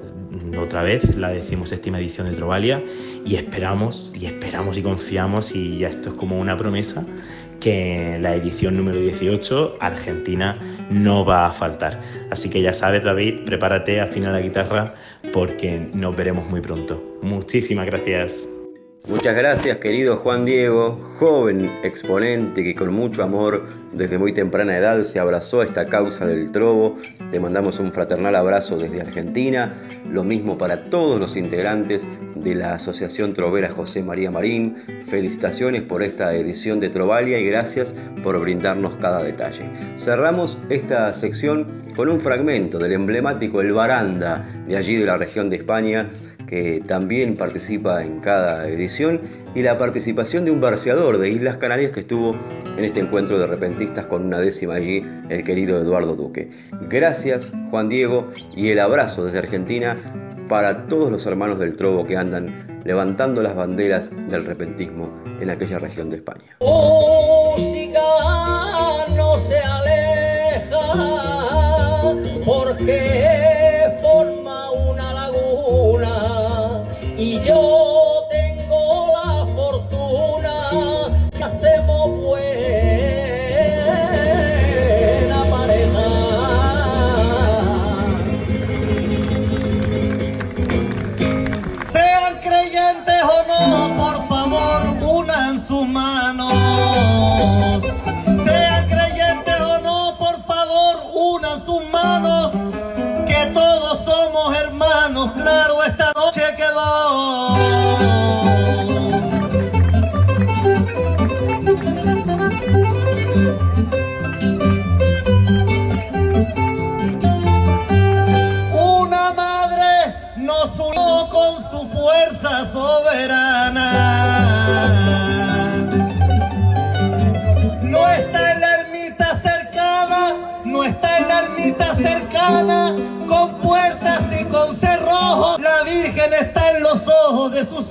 otra 0.59 0.83
vez 0.83 1.17
la 1.17 1.31
decimoséptima 1.31 1.99
edición 1.99 2.31
de 2.31 2.37
Trovalia 2.37 2.83
y 3.25 3.37
esperamos 3.37 4.13
y 4.15 4.27
esperamos 4.27 4.77
y 4.77 4.83
confiamos 4.83 5.55
y 5.55 5.79
ya 5.79 5.89
esto 5.89 6.11
es 6.11 6.15
como 6.15 6.39
una 6.39 6.57
promesa 6.57 7.05
que 7.61 8.19
la 8.21 8.35
edición 8.35 8.77
número 8.77 8.99
18 8.99 9.77
Argentina 9.81 10.59
no 10.91 11.25
va 11.25 11.47
a 11.47 11.53
faltar. 11.53 12.01
Así 12.31 12.49
que 12.49 12.63
ya 12.63 12.73
sabes 12.73 13.05
David, 13.05 13.45
prepárate, 13.45 14.01
afina 14.01 14.33
la 14.33 14.41
guitarra 14.41 14.95
porque 15.33 15.89
nos 15.93 16.17
veremos 16.17 16.49
muy 16.49 16.61
pronto. 16.61 17.19
Muchísimas 17.23 17.87
gracias. 17.87 18.49
Muchas 19.11 19.35
gracias 19.35 19.79
querido 19.79 20.19
Juan 20.19 20.45
Diego, 20.45 20.97
joven 21.19 21.69
exponente 21.83 22.63
que 22.63 22.77
con 22.77 22.95
mucho 22.95 23.25
amor 23.25 23.67
desde 23.93 24.19
muy 24.19 24.33
temprana 24.33 24.77
edad 24.77 25.03
se 25.03 25.19
abrazó 25.19 25.63
a 25.63 25.65
esta 25.65 25.87
causa 25.87 26.27
del 26.27 26.53
trobo. 26.53 26.97
Te 27.29 27.41
mandamos 27.41 27.81
un 27.81 27.91
fraternal 27.91 28.37
abrazo 28.37 28.79
desde 28.79 29.01
Argentina, 29.01 29.75
lo 30.09 30.23
mismo 30.23 30.57
para 30.57 30.85
todos 30.91 31.19
los 31.19 31.37
integrantes 31.37 32.07
de 32.37 32.55
la 32.55 32.75
Asociación 32.75 33.35
Trovera 33.35 33.73
José 33.73 34.05
María 34.05 34.31
Marín. 34.31 34.77
Felicitaciones 35.05 35.83
por 35.83 36.05
esta 36.05 36.33
edición 36.37 36.79
de 36.79 36.91
Trovalia 36.91 37.41
y 37.41 37.47
gracias 37.47 37.97
por 38.23 38.39
brindarnos 38.39 38.95
cada 38.99 39.25
detalle. 39.25 39.69
Cerramos 39.97 40.57
esta 40.69 41.13
sección 41.17 41.67
con 41.97 42.09
un 42.09 42.21
fragmento 42.21 42.79
del 42.79 42.93
emblemático 42.93 43.61
El 43.61 43.73
Baranda 43.73 44.47
de 44.69 44.77
allí 44.77 44.95
de 44.95 45.07
la 45.07 45.17
región 45.17 45.51
de 45.51 45.57
España 45.57 46.09
que 46.51 46.83
también 46.85 47.37
participa 47.37 48.03
en 48.05 48.19
cada 48.19 48.69
edición, 48.69 49.21
y 49.55 49.63
la 49.63 49.79
participación 49.79 50.45
de 50.45 50.51
un 50.51 50.61
barceador 50.61 51.19
de 51.19 51.31
Islas 51.31 51.59
Canarias 51.59 51.93
que 51.93 52.01
estuvo 52.01 52.35
en 52.77 52.85
este 52.85 52.99
encuentro 52.99 53.39
de 53.39 53.47
repentistas 53.47 54.07
con 54.07 54.27
una 54.27 54.41
décima 54.41 54.75
allí, 54.75 55.07
el 55.29 55.45
querido 55.45 55.81
Eduardo 55.81 56.17
Duque. 56.17 56.49
Gracias, 56.89 57.53
Juan 57.71 57.89
Diego, 57.89 58.33
y 58.57 58.71
el 58.71 58.81
abrazo 58.81 59.25
desde 59.25 59.39
Argentina 59.39 59.97
para 60.49 60.89
todos 60.89 61.13
los 61.13 61.25
hermanos 61.25 61.61
del 61.61 61.77
Trobo 61.77 62.05
que 62.05 62.17
andan 62.17 62.83
levantando 62.85 63.43
las 63.43 63.55
banderas 63.55 64.11
del 64.29 64.45
repentismo 64.45 65.09
en 65.41 65.51
aquella 65.51 65.79
región 65.79 66.11
de 66.11 66.17
España. 66.17 66.57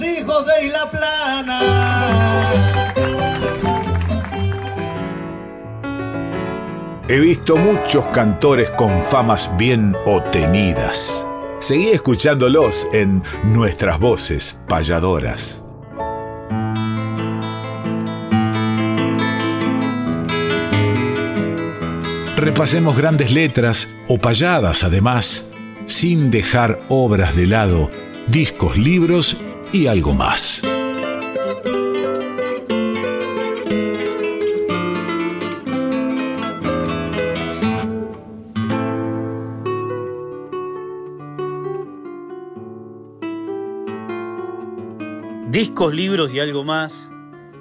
Hijos 0.01 0.45
de 0.45 0.65
Isla 0.65 0.91
Plana. 0.91 1.59
He 7.07 7.19
visto 7.19 7.57
muchos 7.57 8.05
cantores 8.07 8.69
con 8.71 9.03
famas 9.03 9.51
bien 9.57 9.95
obtenidas. 10.05 11.25
Seguí 11.59 11.89
escuchándolos 11.89 12.87
en 12.93 13.23
nuestras 13.45 13.99
voces 13.99 14.59
payadoras. 14.67 15.65
Repasemos 22.37 22.95
grandes 22.95 23.31
letras 23.31 23.89
o 24.07 24.17
payadas 24.17 24.83
además, 24.83 25.45
sin 25.87 26.31
dejar 26.31 26.79
obras 26.87 27.35
de 27.35 27.47
lado, 27.47 27.89
discos, 28.27 28.77
libros 28.77 29.35
y 29.71 29.87
algo 29.87 30.13
más. 30.13 30.61
Discos, 45.51 45.93
libros 45.93 46.31
y 46.33 46.39
algo 46.39 46.63
más 46.63 47.09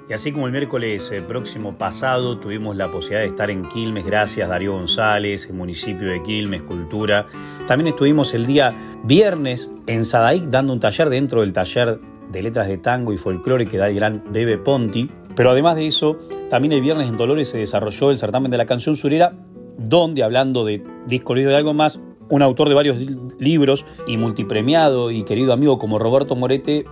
y 0.09 0.13
así 0.13 0.31
como 0.31 0.47
el 0.47 0.51
miércoles 0.51 1.11
eh, 1.11 1.21
próximo 1.21 1.77
pasado 1.77 2.39
tuvimos 2.39 2.75
la 2.75 2.89
posibilidad 2.89 3.21
de 3.21 3.27
estar 3.27 3.51
en 3.51 3.63
Quilmes, 3.69 4.03
gracias 4.07 4.49
Darío 4.49 4.73
González, 4.73 5.45
el 5.45 5.53
municipio 5.53 6.07
de 6.07 6.23
Quilmes, 6.23 6.63
Cultura. 6.63 7.27
También 7.67 7.89
estuvimos 7.89 8.33
el 8.33 8.47
día 8.47 8.75
viernes 9.03 9.69
en 9.89 10.05
Sadaic 10.05 10.43
dando 10.43 10.71
un 10.71 10.79
taller 10.79 11.09
dentro 11.09 11.41
del 11.41 11.51
taller 11.51 11.99
de 12.31 12.43
letras 12.43 12.67
de 12.67 12.77
tango 12.77 13.11
y 13.11 13.17
folclore 13.17 13.65
que 13.65 13.79
da 13.79 13.87
el 13.87 13.95
gran 13.95 14.23
Bebe 14.31 14.59
Ponti. 14.59 15.09
Pero 15.35 15.49
además 15.49 15.77
de 15.77 15.87
eso, 15.87 16.19
también 16.51 16.73
el 16.73 16.81
viernes 16.81 17.09
en 17.09 17.17
Dolores 17.17 17.49
se 17.49 17.57
desarrolló 17.57 18.11
el 18.11 18.19
certamen 18.19 18.51
de 18.51 18.57
la 18.57 18.67
canción 18.67 18.95
surera, 18.95 19.33
donde 19.79 20.21
hablando 20.21 20.63
de 20.63 20.83
disco 21.07 21.35
y 21.35 21.43
de 21.43 21.55
algo 21.55 21.73
más, 21.73 21.99
un 22.29 22.43
autor 22.43 22.69
de 22.69 22.75
varios 22.75 22.97
libros 23.39 23.83
y 24.05 24.17
multipremiado 24.17 25.09
y 25.09 25.23
querido 25.23 25.53
amigo 25.53 25.79
como 25.79 25.97
Roberto 25.97 26.35
Morete 26.35 26.85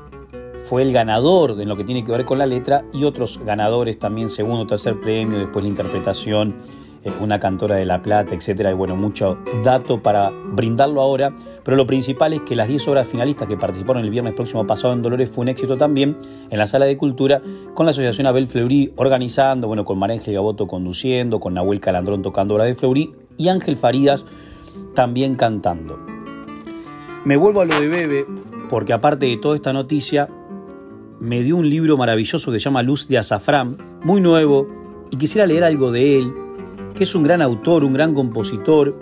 fue 0.64 0.82
el 0.82 0.92
ganador 0.92 1.56
de 1.56 1.66
lo 1.66 1.78
que 1.78 1.84
tiene 1.84 2.04
que 2.04 2.12
ver 2.12 2.26
con 2.26 2.40
la 2.40 2.48
letra 2.48 2.84
y 2.94 3.04
otros 3.04 3.40
ganadores 3.46 4.00
también, 4.00 4.28
segundo, 4.28 4.66
tercer 4.66 5.00
premio, 5.00 5.38
después 5.38 5.64
la 5.64 5.70
interpretación, 5.70 6.56
una 7.22 7.40
cantora 7.40 7.76
de 7.76 7.86
La 7.86 8.02
Plata, 8.02 8.36
etcétera. 8.36 8.72
Y 8.72 8.74
bueno, 8.74 8.96
mucho 8.96 9.38
dato 9.64 10.02
para 10.02 10.30
brindarlo 10.30 11.02
ahora, 11.02 11.36
pero 11.64 11.78
lo 11.78 11.88
principal 11.88 12.34
es 12.34 12.42
que 12.42 12.56
las 12.56 12.68
10 12.68 12.88
obras 12.88 13.08
finalistas 13.08 13.48
que 13.48 13.58
participaron 13.58 14.04
el 14.04 14.10
viernes 14.10 14.34
próximo 14.34 14.66
pasado 14.66 14.94
en 14.94 15.02
Dolores 15.02 15.30
fue 15.30 15.44
un 15.44 15.50
éxito 15.50 15.78
también 15.78 16.18
en 16.50 16.58
la 16.58 16.68
Sala 16.68 16.86
de 16.86 16.98
Cultura, 16.98 17.42
con 17.74 17.86
la 17.86 17.92
Asociación 17.92 18.28
Abel 18.28 18.48
Fleury 18.48 18.94
organizando, 18.96 19.68
bueno, 19.68 19.86
con 19.86 20.00
Maréngel 20.00 20.34
Gaboto 20.34 20.68
conduciendo, 20.68 21.40
con 21.40 21.54
Nahuel 21.54 21.80
Calandrón 21.80 22.22
tocando 22.22 22.56
obras 22.56 22.68
de 22.68 22.76
Fleury 22.76 23.14
y 23.38 23.50
Ángel 23.50 23.78
Faridas 23.78 24.26
también 24.94 25.36
cantando. 25.36 25.98
Me 27.24 27.38
vuelvo 27.38 27.62
a 27.62 27.66
lo 27.66 27.80
de 27.80 27.88
Bebe, 27.88 28.26
porque 28.70 28.94
aparte 28.94 29.26
de 29.26 29.38
toda 29.38 29.56
esta 29.56 29.74
noticia, 29.74 30.30
me 31.20 31.42
dio 31.42 31.58
un 31.58 31.70
libro 31.70 31.98
maravilloso 31.98 32.52
que 32.52 32.60
se 32.60 32.66
llama 32.66 32.84
Luz 32.84 33.08
de 33.08 33.18
Azafrán, 33.18 33.78
muy 34.04 34.22
nuevo, 34.22 34.68
y 35.10 35.18
quisiera 35.18 35.48
leer 35.48 35.64
algo 35.64 35.92
de 35.92 36.18
él, 36.18 36.34
que 36.98 37.04
es 37.04 37.14
un 37.14 37.22
gran 37.22 37.44
autor, 37.44 37.84
un 37.84 37.94
gran 37.94 38.16
compositor, 38.16 38.98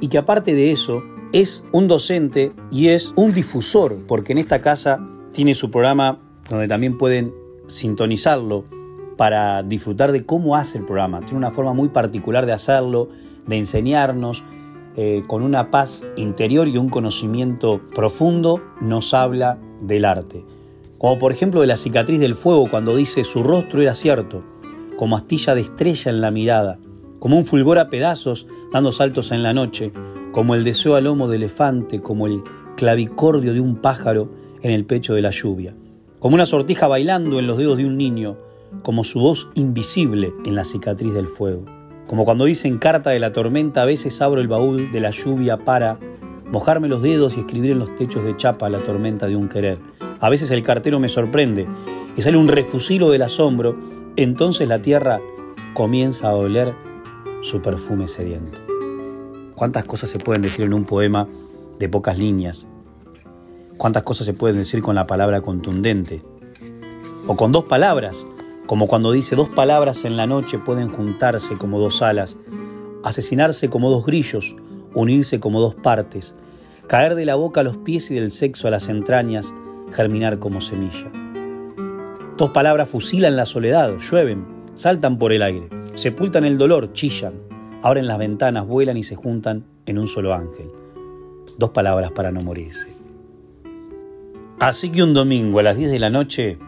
y 0.00 0.08
que 0.08 0.18
aparte 0.18 0.54
de 0.54 0.70
eso 0.72 1.02
es 1.32 1.64
un 1.72 1.88
docente 1.88 2.52
y 2.70 2.88
es 2.88 3.14
un 3.16 3.32
difusor, 3.32 4.04
porque 4.06 4.32
en 4.32 4.38
esta 4.38 4.60
casa 4.60 5.00
tiene 5.32 5.54
su 5.54 5.70
programa 5.70 6.18
donde 6.50 6.68
también 6.68 6.98
pueden 6.98 7.34
sintonizarlo 7.66 8.66
para 9.16 9.62
disfrutar 9.62 10.12
de 10.12 10.26
cómo 10.26 10.54
hace 10.54 10.78
el 10.78 10.84
programa. 10.84 11.20
Tiene 11.20 11.38
una 11.38 11.50
forma 11.50 11.72
muy 11.72 11.88
particular 11.88 12.44
de 12.44 12.52
hacerlo, 12.52 13.08
de 13.46 13.56
enseñarnos, 13.56 14.44
eh, 14.96 15.22
con 15.26 15.42
una 15.42 15.70
paz 15.70 16.04
interior 16.16 16.68
y 16.68 16.76
un 16.76 16.90
conocimiento 16.90 17.80
profundo, 17.94 18.62
nos 18.82 19.14
habla 19.14 19.58
del 19.80 20.04
arte. 20.04 20.44
Como 20.98 21.18
por 21.18 21.32
ejemplo 21.32 21.62
de 21.62 21.66
la 21.68 21.76
cicatriz 21.76 22.20
del 22.20 22.34
fuego 22.34 22.68
cuando 22.70 22.94
dice 22.94 23.24
su 23.24 23.42
rostro 23.42 23.80
era 23.80 23.94
cierto, 23.94 24.44
como 24.98 25.16
astilla 25.16 25.54
de 25.54 25.62
estrella 25.62 26.10
en 26.10 26.20
la 26.20 26.30
mirada, 26.30 26.78
como 27.24 27.38
un 27.38 27.46
fulgor 27.46 27.78
a 27.78 27.88
pedazos 27.88 28.46
dando 28.70 28.92
saltos 28.92 29.32
en 29.32 29.42
la 29.42 29.54
noche, 29.54 29.92
como 30.32 30.54
el 30.54 30.62
deseo 30.62 30.94
al 30.94 31.04
lomo 31.04 31.26
de 31.26 31.36
elefante, 31.36 32.02
como 32.02 32.26
el 32.26 32.42
clavicordio 32.76 33.54
de 33.54 33.60
un 33.60 33.76
pájaro 33.76 34.30
en 34.60 34.72
el 34.72 34.84
pecho 34.84 35.14
de 35.14 35.22
la 35.22 35.30
lluvia, 35.30 35.74
como 36.18 36.34
una 36.34 36.44
sortija 36.44 36.86
bailando 36.86 37.38
en 37.38 37.46
los 37.46 37.56
dedos 37.56 37.78
de 37.78 37.86
un 37.86 37.96
niño, 37.96 38.36
como 38.82 39.04
su 39.04 39.20
voz 39.20 39.48
invisible 39.54 40.34
en 40.44 40.54
la 40.54 40.64
cicatriz 40.64 41.14
del 41.14 41.26
fuego. 41.26 41.64
Como 42.06 42.26
cuando 42.26 42.44
dicen 42.44 42.76
carta 42.76 43.08
de 43.08 43.20
la 43.20 43.32
tormenta, 43.32 43.80
a 43.80 43.86
veces 43.86 44.20
abro 44.20 44.42
el 44.42 44.48
baúl 44.48 44.92
de 44.92 45.00
la 45.00 45.08
lluvia 45.08 45.56
para 45.56 45.98
mojarme 46.50 46.88
los 46.88 47.00
dedos 47.00 47.38
y 47.38 47.40
escribir 47.40 47.70
en 47.70 47.78
los 47.78 47.96
techos 47.96 48.22
de 48.22 48.36
chapa 48.36 48.68
la 48.68 48.80
tormenta 48.80 49.28
de 49.28 49.36
un 49.36 49.48
querer. 49.48 49.78
A 50.20 50.28
veces 50.28 50.50
el 50.50 50.62
cartero 50.62 51.00
me 51.00 51.08
sorprende 51.08 51.66
y 52.18 52.20
sale 52.20 52.36
un 52.36 52.48
refusilo 52.48 53.08
del 53.08 53.22
asombro, 53.22 53.78
entonces 54.16 54.68
la 54.68 54.82
tierra 54.82 55.22
comienza 55.72 56.28
a 56.28 56.34
oler 56.34 56.74
su 57.44 57.60
perfume 57.60 58.08
sediento. 58.08 58.62
¿Cuántas 59.54 59.84
cosas 59.84 60.08
se 60.08 60.18
pueden 60.18 60.40
decir 60.40 60.64
en 60.64 60.72
un 60.72 60.84
poema 60.84 61.28
de 61.78 61.90
pocas 61.90 62.18
líneas? 62.18 62.66
¿Cuántas 63.76 64.02
cosas 64.02 64.24
se 64.24 64.32
pueden 64.32 64.56
decir 64.56 64.80
con 64.80 64.94
la 64.94 65.06
palabra 65.06 65.42
contundente? 65.42 66.22
O 67.26 67.36
con 67.36 67.52
dos 67.52 67.64
palabras, 67.64 68.26
como 68.66 68.86
cuando 68.86 69.12
dice 69.12 69.36
dos 69.36 69.50
palabras 69.50 70.06
en 70.06 70.16
la 70.16 70.26
noche 70.26 70.58
pueden 70.58 70.88
juntarse 70.88 71.58
como 71.58 71.78
dos 71.78 72.00
alas, 72.00 72.38
asesinarse 73.02 73.68
como 73.68 73.90
dos 73.90 74.06
grillos, 74.06 74.56
unirse 74.94 75.38
como 75.38 75.60
dos 75.60 75.74
partes, 75.74 76.34
caer 76.86 77.14
de 77.14 77.26
la 77.26 77.34
boca 77.34 77.60
a 77.60 77.64
los 77.64 77.76
pies 77.76 78.10
y 78.10 78.14
del 78.14 78.32
sexo 78.32 78.68
a 78.68 78.70
las 78.70 78.88
entrañas, 78.88 79.52
germinar 79.92 80.38
como 80.38 80.62
semilla. 80.62 81.12
Dos 82.38 82.50
palabras 82.50 82.88
fusilan 82.88 83.36
la 83.36 83.44
soledad, 83.44 83.98
llueven, 83.98 84.46
saltan 84.74 85.18
por 85.18 85.32
el 85.32 85.42
aire, 85.42 85.68
sepultan 85.94 86.44
el 86.44 86.58
dolor, 86.58 86.92
chillan, 86.92 87.34
abren 87.82 88.06
las 88.06 88.18
ventanas, 88.18 88.66
vuelan 88.66 88.96
y 88.96 89.02
se 89.02 89.14
juntan 89.16 89.64
en 89.86 89.98
un 89.98 90.06
solo 90.06 90.34
ángel. 90.34 90.70
Dos 91.58 91.70
palabras 91.70 92.10
para 92.12 92.30
no 92.30 92.42
morirse. 92.42 92.88
Así 94.58 94.90
que 94.90 95.02
un 95.02 95.14
domingo 95.14 95.58
a 95.58 95.62
las 95.62 95.76
10 95.76 95.90
de 95.90 95.98
la 95.98 96.10
noche 96.10 96.58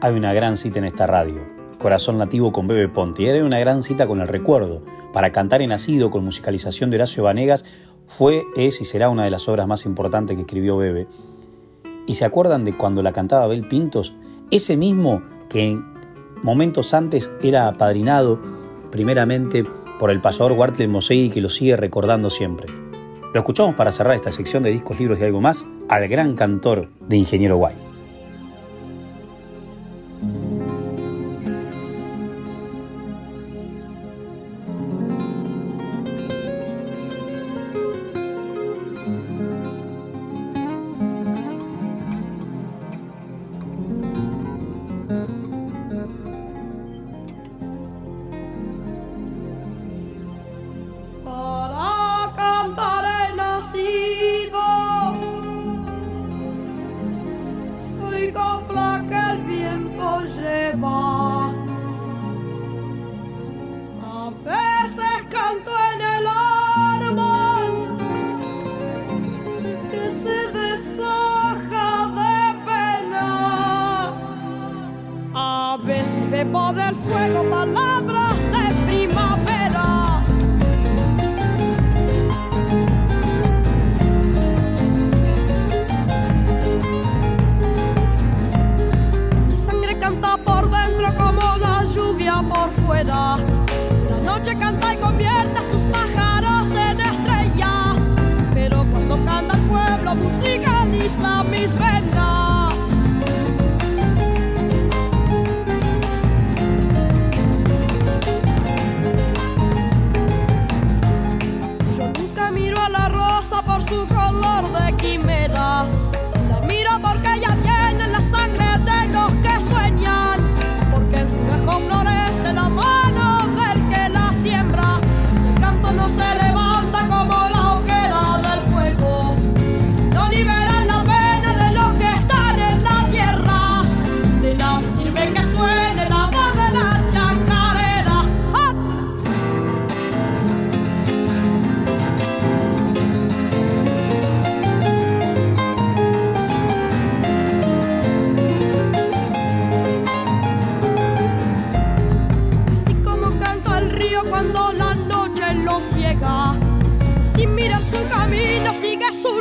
hay 0.00 0.14
una 0.14 0.32
gran 0.32 0.56
cita 0.56 0.78
en 0.78 0.86
esta 0.86 1.06
radio. 1.06 1.42
Corazón 1.78 2.18
Nativo 2.18 2.52
con 2.52 2.66
Bebe 2.66 2.88
Ponte. 2.88 3.22
Y 3.22 3.26
era 3.26 3.44
una 3.44 3.58
gran 3.58 3.82
cita 3.82 4.06
con 4.06 4.20
el 4.20 4.28
recuerdo. 4.28 4.82
Para 5.12 5.32
cantar 5.32 5.62
en 5.62 5.70
Nacido 5.70 6.10
con 6.10 6.24
musicalización 6.24 6.90
de 6.90 6.96
Horacio 6.96 7.24
Vanegas 7.24 7.64
fue, 8.06 8.44
es 8.56 8.80
y 8.80 8.84
será 8.84 9.08
una 9.08 9.24
de 9.24 9.30
las 9.30 9.48
obras 9.48 9.66
más 9.66 9.84
importantes 9.86 10.36
que 10.36 10.42
escribió 10.42 10.76
Bebe. 10.76 11.08
¿Y 12.06 12.14
se 12.14 12.24
acuerdan 12.24 12.64
de 12.64 12.76
cuando 12.76 13.02
la 13.02 13.12
cantaba 13.12 13.46
Bel 13.46 13.66
Pintos? 13.66 14.14
Ese 14.50 14.76
mismo 14.76 15.22
que 15.48 15.80
momentos 16.42 16.94
antes 16.94 17.30
era 17.42 17.68
apadrinado 17.68 18.40
primeramente 18.90 19.64
por 19.98 20.10
el 20.10 20.20
pasador 20.20 20.52
Wartley 20.52 20.88
Mosey 20.88 21.30
que 21.30 21.40
lo 21.40 21.48
sigue 21.48 21.76
recordando 21.76 22.30
siempre. 22.30 22.66
Lo 23.32 23.40
escuchamos 23.40 23.74
para 23.74 23.92
cerrar 23.92 24.14
esta 24.14 24.32
sección 24.32 24.62
de 24.62 24.70
discos, 24.70 24.98
libros 24.98 25.20
y 25.20 25.24
algo 25.24 25.40
más 25.40 25.64
al 25.88 26.08
gran 26.08 26.34
cantor 26.34 26.88
de 27.06 27.16
Ingeniero 27.16 27.56
Guay. 27.56 27.89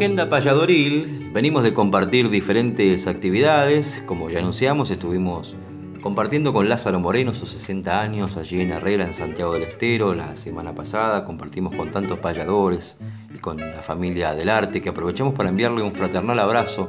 Agenda 0.00 0.30
payadoril, 0.30 1.30
venimos 1.34 1.62
de 1.62 1.74
compartir 1.74 2.30
diferentes 2.30 3.06
actividades, 3.06 4.02
como 4.06 4.30
ya 4.30 4.38
anunciamos, 4.38 4.90
estuvimos 4.90 5.56
compartiendo 6.00 6.54
con 6.54 6.70
Lázaro 6.70 6.98
Moreno 7.00 7.34
sus 7.34 7.50
60 7.50 8.00
años 8.00 8.38
allí 8.38 8.62
en 8.62 8.70
Herrera, 8.70 9.04
en 9.04 9.12
Santiago 9.12 9.52
del 9.52 9.64
Estero, 9.64 10.14
la 10.14 10.36
semana 10.36 10.74
pasada, 10.74 11.26
compartimos 11.26 11.76
con 11.76 11.90
tantos 11.90 12.18
payadores 12.18 12.96
y 13.34 13.36
con 13.40 13.58
la 13.58 13.82
familia 13.82 14.34
del 14.34 14.48
arte, 14.48 14.80
que 14.80 14.88
aprovechamos 14.88 15.34
para 15.34 15.50
enviarle 15.50 15.82
un 15.82 15.92
fraternal 15.92 16.38
abrazo 16.38 16.88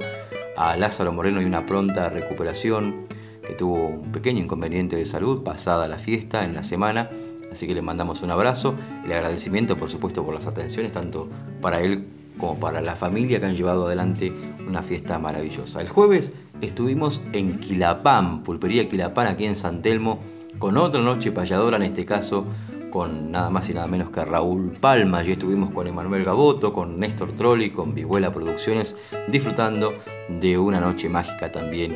a 0.55 0.77
Lázaro 0.77 1.11
Moreno 1.11 1.41
y 1.41 1.43
una 1.43 1.65
pronta 1.65 2.07
recuperación, 2.07 3.07
que 3.45 3.55
tuvo 3.55 3.87
un 3.87 4.13
pequeño 4.13 4.41
inconveniente 4.41 4.95
de 4.95 5.05
salud 5.05 5.43
pasada 5.43 5.89
la 5.89 5.97
fiesta 5.97 6.45
en 6.45 6.53
la 6.53 6.63
semana, 6.63 7.09
así 7.51 7.67
que 7.67 7.75
le 7.75 7.81
mandamos 7.81 8.21
un 8.21 8.31
abrazo, 8.31 8.73
el 9.03 9.11
agradecimiento 9.11 9.75
por 9.75 9.89
supuesto 9.89 10.23
por 10.23 10.33
las 10.33 10.47
atenciones, 10.47 10.93
tanto 10.93 11.27
para 11.59 11.81
él 11.81 12.20
como 12.41 12.59
para 12.59 12.81
la 12.81 12.95
familia 12.95 13.39
que 13.39 13.45
han 13.45 13.55
llevado 13.55 13.85
adelante 13.85 14.33
una 14.67 14.81
fiesta 14.81 15.19
maravillosa. 15.19 15.79
El 15.79 15.87
jueves 15.87 16.33
estuvimos 16.59 17.21
en 17.33 17.59
Quilapán, 17.59 18.41
Pulpería 18.41 18.89
Quilapán, 18.89 19.27
aquí 19.27 19.45
en 19.45 19.55
San 19.55 19.83
Telmo, 19.83 20.19
con 20.57 20.75
otra 20.75 21.01
noche 21.01 21.31
payadora, 21.31 21.77
en 21.77 21.83
este 21.83 22.03
caso 22.03 22.45
con 22.89 23.31
nada 23.31 23.49
más 23.51 23.69
y 23.69 23.73
nada 23.73 23.87
menos 23.87 24.09
que 24.09 24.25
Raúl 24.25 24.71
Palma. 24.71 25.19
Allí 25.19 25.33
estuvimos 25.33 25.69
con 25.69 25.85
Emanuel 25.85 26.25
Gaboto, 26.25 26.73
con 26.73 26.99
Néstor 26.99 27.31
Trolli, 27.33 27.69
con 27.69 27.93
Vihuela 27.93 28.33
Producciones, 28.33 28.97
disfrutando 29.29 29.93
de 30.27 30.57
una 30.57 30.79
noche 30.79 31.09
mágica 31.09 31.51
también 31.51 31.95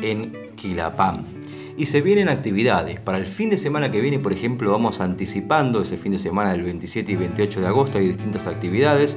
en 0.00 0.32
Quilapán. 0.56 1.24
Y 1.76 1.86
se 1.86 2.00
vienen 2.00 2.28
actividades. 2.30 2.98
Para 2.98 3.18
el 3.18 3.26
fin 3.26 3.50
de 3.50 3.58
semana 3.58 3.90
que 3.90 4.00
viene, 4.00 4.18
por 4.18 4.32
ejemplo, 4.32 4.72
vamos 4.72 5.00
anticipando 5.00 5.82
ese 5.82 5.96
fin 5.96 6.12
de 6.12 6.18
semana 6.18 6.52
del 6.52 6.62
27 6.62 7.12
y 7.12 7.16
28 7.16 7.60
de 7.60 7.66
agosto. 7.66 7.98
Hay 7.98 8.08
distintas 8.08 8.46
actividades 8.46 9.16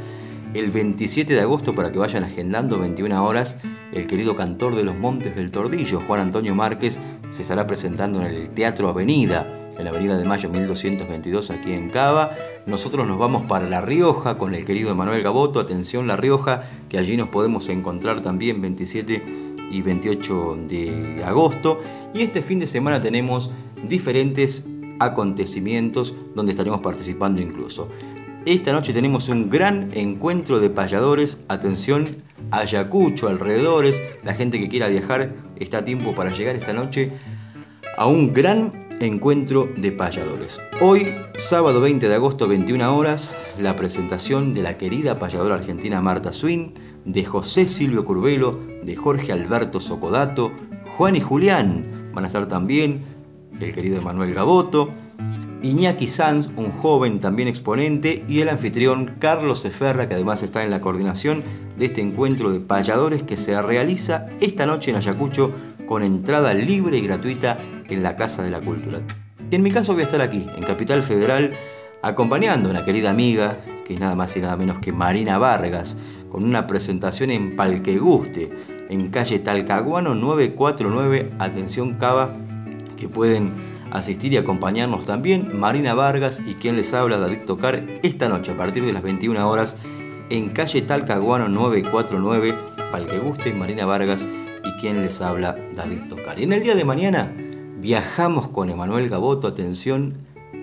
el 0.55 0.71
27 0.71 1.33
de 1.33 1.41
agosto 1.41 1.75
para 1.75 1.91
que 1.91 1.99
vayan 1.99 2.23
agendando 2.23 2.79
21 2.79 3.25
horas. 3.25 3.57
El 3.91 4.07
querido 4.07 4.37
cantor 4.37 4.75
de 4.75 4.83
los 4.83 4.95
Montes 4.97 5.35
del 5.35 5.51
Tordillo, 5.51 5.99
Juan 6.07 6.21
Antonio 6.21 6.55
Márquez, 6.55 6.99
se 7.31 7.41
estará 7.41 7.67
presentando 7.67 8.21
en 8.21 8.27
el 8.27 8.49
Teatro 8.49 8.87
Avenida, 8.87 9.45
en 9.77 9.83
la 9.83 9.89
Avenida 9.89 10.17
de 10.17 10.23
Mayo 10.23 10.49
1222 10.49 11.51
aquí 11.51 11.73
en 11.73 11.89
Cava. 11.89 12.35
Nosotros 12.65 13.05
nos 13.05 13.19
vamos 13.19 13.43
para 13.43 13.67
La 13.67 13.81
Rioja 13.81 14.37
con 14.37 14.55
el 14.55 14.63
querido 14.63 14.91
Emanuel 14.91 15.21
Gaboto. 15.21 15.59
Atención 15.59 16.07
La 16.07 16.15
Rioja, 16.15 16.63
que 16.87 16.97
allí 16.97 17.17
nos 17.17 17.27
podemos 17.27 17.67
encontrar 17.67 18.21
también 18.21 18.61
27 18.61 19.23
y 19.71 19.81
28 19.81 20.57
de 20.69 21.21
agosto. 21.25 21.81
Y 22.13 22.21
este 22.21 22.41
fin 22.41 22.59
de 22.59 22.67
semana 22.67 23.01
tenemos 23.01 23.51
diferentes 23.89 24.65
acontecimientos 24.99 26.15
donde 26.33 26.53
estaremos 26.53 26.79
participando 26.79 27.41
incluso. 27.41 27.89
Esta 28.45 28.71
noche 28.73 28.93
tenemos 28.93 29.27
un 29.27 29.49
gran 29.49 29.89
encuentro 29.95 30.59
de 30.59 30.69
payadores. 30.69 31.39
Atención, 31.47 32.17
Ayacucho, 32.51 33.27
alrededores. 33.27 34.03
La 34.23 34.35
gente 34.35 34.59
que 34.59 34.69
quiera 34.69 34.87
viajar 34.87 35.33
está 35.55 35.79
a 35.79 35.85
tiempo 35.85 36.13
para 36.13 36.29
llegar 36.29 36.55
esta 36.55 36.71
noche 36.71 37.11
a 37.97 38.05
un 38.05 38.33
gran 38.33 38.87
encuentro 38.99 39.67
de 39.77 39.91
payadores. 39.91 40.61
Hoy, 40.79 41.11
sábado 41.39 41.81
20 41.81 42.07
de 42.07 42.13
agosto, 42.13 42.47
21 42.47 42.95
horas, 42.95 43.33
la 43.59 43.75
presentación 43.75 44.53
de 44.53 44.61
la 44.61 44.77
querida 44.77 45.17
payadora 45.17 45.55
argentina 45.55 45.99
Marta 45.99 46.31
Swin, 46.31 46.71
de 47.03 47.25
José 47.25 47.67
Silvio 47.67 48.05
Curvelo, 48.05 48.51
de 48.83 48.95
Jorge 48.95 49.31
Alberto 49.31 49.79
Socodato, 49.79 50.51
Juan 50.95 51.15
y 51.15 51.19
Julián. 51.19 52.11
Van 52.13 52.25
a 52.25 52.27
estar 52.27 52.47
también 52.47 53.05
el 53.59 53.73
querido 53.73 54.03
Manuel 54.03 54.35
Gaboto, 54.35 54.91
Iñaki 55.61 56.07
Sanz, 56.07 56.49
un 56.55 56.71
joven 56.71 57.19
también 57.19 57.47
exponente, 57.47 58.23
y 58.27 58.41
el 58.41 58.49
anfitrión 58.49 59.15
Carlos 59.19 59.65
Eferra, 59.65 60.07
que 60.07 60.13
además 60.13 60.43
está 60.43 60.63
en 60.63 60.71
la 60.71 60.81
coordinación 60.81 61.43
de 61.77 61.85
este 61.85 62.01
encuentro 62.01 62.51
de 62.51 62.59
payadores 62.59 63.23
que 63.23 63.37
se 63.37 63.59
realiza 63.61 64.27
esta 64.41 64.65
noche 64.65 64.91
en 64.91 64.97
Ayacucho 64.97 65.51
con 65.87 66.03
entrada 66.03 66.53
libre 66.53 66.97
y 66.97 67.01
gratuita 67.01 67.57
en 67.89 68.03
la 68.03 68.15
Casa 68.15 68.43
de 68.43 68.51
la 68.51 68.61
Cultura. 68.61 68.99
Y 69.51 69.55
en 69.55 69.63
mi 69.63 69.71
caso 69.71 69.93
voy 69.93 70.01
a 70.01 70.05
estar 70.05 70.21
aquí, 70.21 70.45
en 70.55 70.63
Capital 70.63 71.03
Federal, 71.03 71.51
acompañando 72.01 72.69
a 72.69 72.71
una 72.71 72.85
querida 72.85 73.09
amiga, 73.09 73.57
que 73.85 73.93
es 73.93 73.99
nada 73.99 74.15
más 74.15 74.35
y 74.35 74.41
nada 74.41 74.57
menos 74.57 74.79
que 74.79 74.91
Marina 74.91 75.37
Vargas, 75.37 75.97
con 76.31 76.43
una 76.43 76.67
presentación 76.67 77.31
en 77.31 77.55
Palqueguste, 77.55 78.49
en 78.89 79.09
calle 79.09 79.39
Talcahuano 79.39 80.15
949, 80.15 81.31
atención 81.39 81.93
Cava, 81.95 82.35
que 82.97 83.07
pueden 83.07 83.51
asistir 83.97 84.33
y 84.33 84.37
acompañarnos 84.37 85.05
también 85.05 85.57
Marina 85.59 85.93
Vargas 85.93 86.41
y 86.45 86.55
quien 86.55 86.75
les 86.75 86.93
habla 86.93 87.17
David 87.17 87.45
Tocar 87.45 87.83
esta 88.03 88.29
noche 88.29 88.51
a 88.51 88.57
partir 88.57 88.85
de 88.85 88.93
las 88.93 89.03
21 89.03 89.49
horas 89.49 89.77
en 90.29 90.49
calle 90.49 90.81
Talcahuano 90.81 91.47
949 91.49 92.53
para 92.91 93.03
el 93.03 93.09
que 93.09 93.19
guste 93.19 93.53
Marina 93.53 93.85
Vargas 93.85 94.25
y 94.63 94.79
quien 94.79 95.01
les 95.01 95.21
habla 95.21 95.55
David 95.75 96.09
Tocar. 96.09 96.39
Y 96.39 96.43
en 96.43 96.53
el 96.53 96.63
día 96.63 96.75
de 96.75 96.83
mañana 96.83 97.31
viajamos 97.79 98.49
con 98.49 98.69
Emanuel 98.69 99.09
Gaboto, 99.09 99.47
atención, 99.47 100.15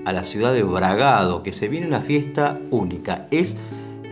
a 0.04 0.12
la 0.12 0.24
ciudad 0.24 0.52
de 0.52 0.62
Bragado, 0.62 1.42
que 1.42 1.52
se 1.52 1.68
viene 1.68 1.86
una 1.86 2.00
fiesta 2.00 2.60
única. 2.70 3.28
Es 3.30 3.56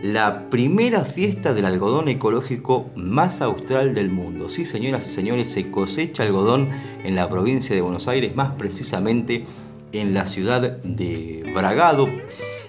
la 0.01 0.49
primera 0.49 1.05
fiesta 1.05 1.53
del 1.53 1.65
algodón 1.65 2.07
ecológico 2.07 2.89
más 2.95 3.41
austral 3.41 3.93
del 3.93 4.09
mundo. 4.09 4.49
Sí, 4.49 4.65
señoras 4.65 5.07
y 5.07 5.11
señores, 5.11 5.49
se 5.49 5.69
cosecha 5.69 6.23
algodón 6.23 6.69
en 7.03 7.15
la 7.15 7.29
provincia 7.29 7.75
de 7.75 7.81
Buenos 7.81 8.07
Aires, 8.07 8.35
más 8.35 8.51
precisamente 8.53 9.45
en 9.91 10.13
la 10.13 10.25
ciudad 10.25 10.77
de 10.83 11.51
Bragado. 11.53 12.09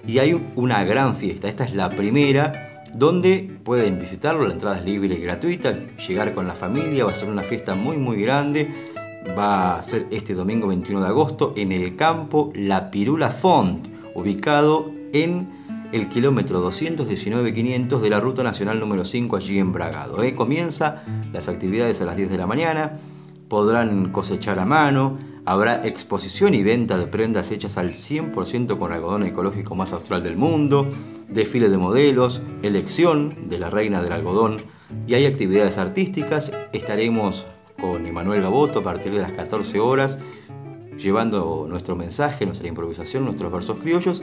Y 0.07 0.18
hay 0.18 0.41
una 0.57 0.85
gran 0.85 1.16
fiesta, 1.16 1.49
esta 1.49 1.64
es 1.64 1.74
la 1.74 1.89
primera, 1.89 2.85
donde 2.95 3.51
pueden 3.64 3.99
visitarlo, 3.99 4.47
la 4.47 4.55
entrada 4.55 4.78
es 4.78 4.85
libre 4.85 5.14
y 5.14 5.20
gratuita, 5.20 5.78
llegar 6.07 6.35
con 6.35 6.47
la 6.47 6.55
familia, 6.55 7.07
va 7.07 7.12
a 7.12 7.14
ser 7.14 7.30
una 7.30 7.43
fiesta 7.43 7.74
muy 7.74 7.97
muy 7.97 8.20
grande. 8.20 8.91
Va 9.39 9.78
a 9.78 9.83
ser 9.85 10.09
este 10.11 10.35
domingo 10.35 10.66
21 10.66 11.01
de 11.01 11.07
agosto 11.07 11.55
en 11.57 11.70
el 11.70 11.95
campo 11.95 12.53
La 12.57 12.91
Pirula 12.91 13.30
Font, 13.30 13.87
ubicado 14.16 14.91
en 15.12 15.62
el 15.93 16.09
kilómetro 16.09 16.66
219-500 16.68 18.01
de 18.01 18.11
la 18.11 18.18
Ruta 18.18 18.43
Nacional 18.43 18.80
número 18.80 19.05
5 19.05 19.36
allí 19.36 19.59
en 19.59 19.72
Bragado. 19.72 20.22
¿eh? 20.22 20.34
Comienza 20.34 21.05
las 21.32 21.49
actividades 21.49 22.01
a 22.01 22.07
las 22.07 22.16
10 22.16 22.30
de 22.30 22.38
la 22.38 22.47
mañana, 22.47 22.99
podrán 23.49 24.11
cosechar 24.11 24.59
a 24.59 24.64
mano, 24.64 25.18
habrá 25.45 25.86
exposición 25.86 26.55
y 26.55 26.62
venta 26.62 26.97
de 26.97 27.07
prendas 27.07 27.51
hechas 27.51 27.76
al 27.76 27.93
100% 27.93 28.78
con 28.78 28.93
algodón 28.93 29.24
ecológico 29.24 29.74
más 29.74 29.93
austral 29.93 30.22
del 30.22 30.36
mundo, 30.36 30.88
desfile 31.28 31.68
de 31.68 31.76
modelos, 31.76 32.40
elección 32.62 33.49
de 33.49 33.59
la 33.59 33.68
reina 33.68 34.03
del 34.03 34.12
algodón 34.12 34.57
y 35.07 35.14
hay 35.14 35.26
actividades 35.26 35.76
artísticas. 35.76 36.53
Estaremos 36.72 37.47
con 37.78 38.07
Emanuel 38.07 38.40
Gaboto 38.40 38.78
a 38.78 38.82
partir 38.82 39.12
de 39.12 39.20
las 39.20 39.32
14 39.32 39.78
horas 39.78 40.18
llevando 40.97 41.66
nuestro 41.68 41.97
mensaje, 41.97 42.47
nuestra 42.47 42.68
improvisación, 42.68 43.24
nuestros 43.24 43.53
versos 43.53 43.78
criollos 43.78 44.22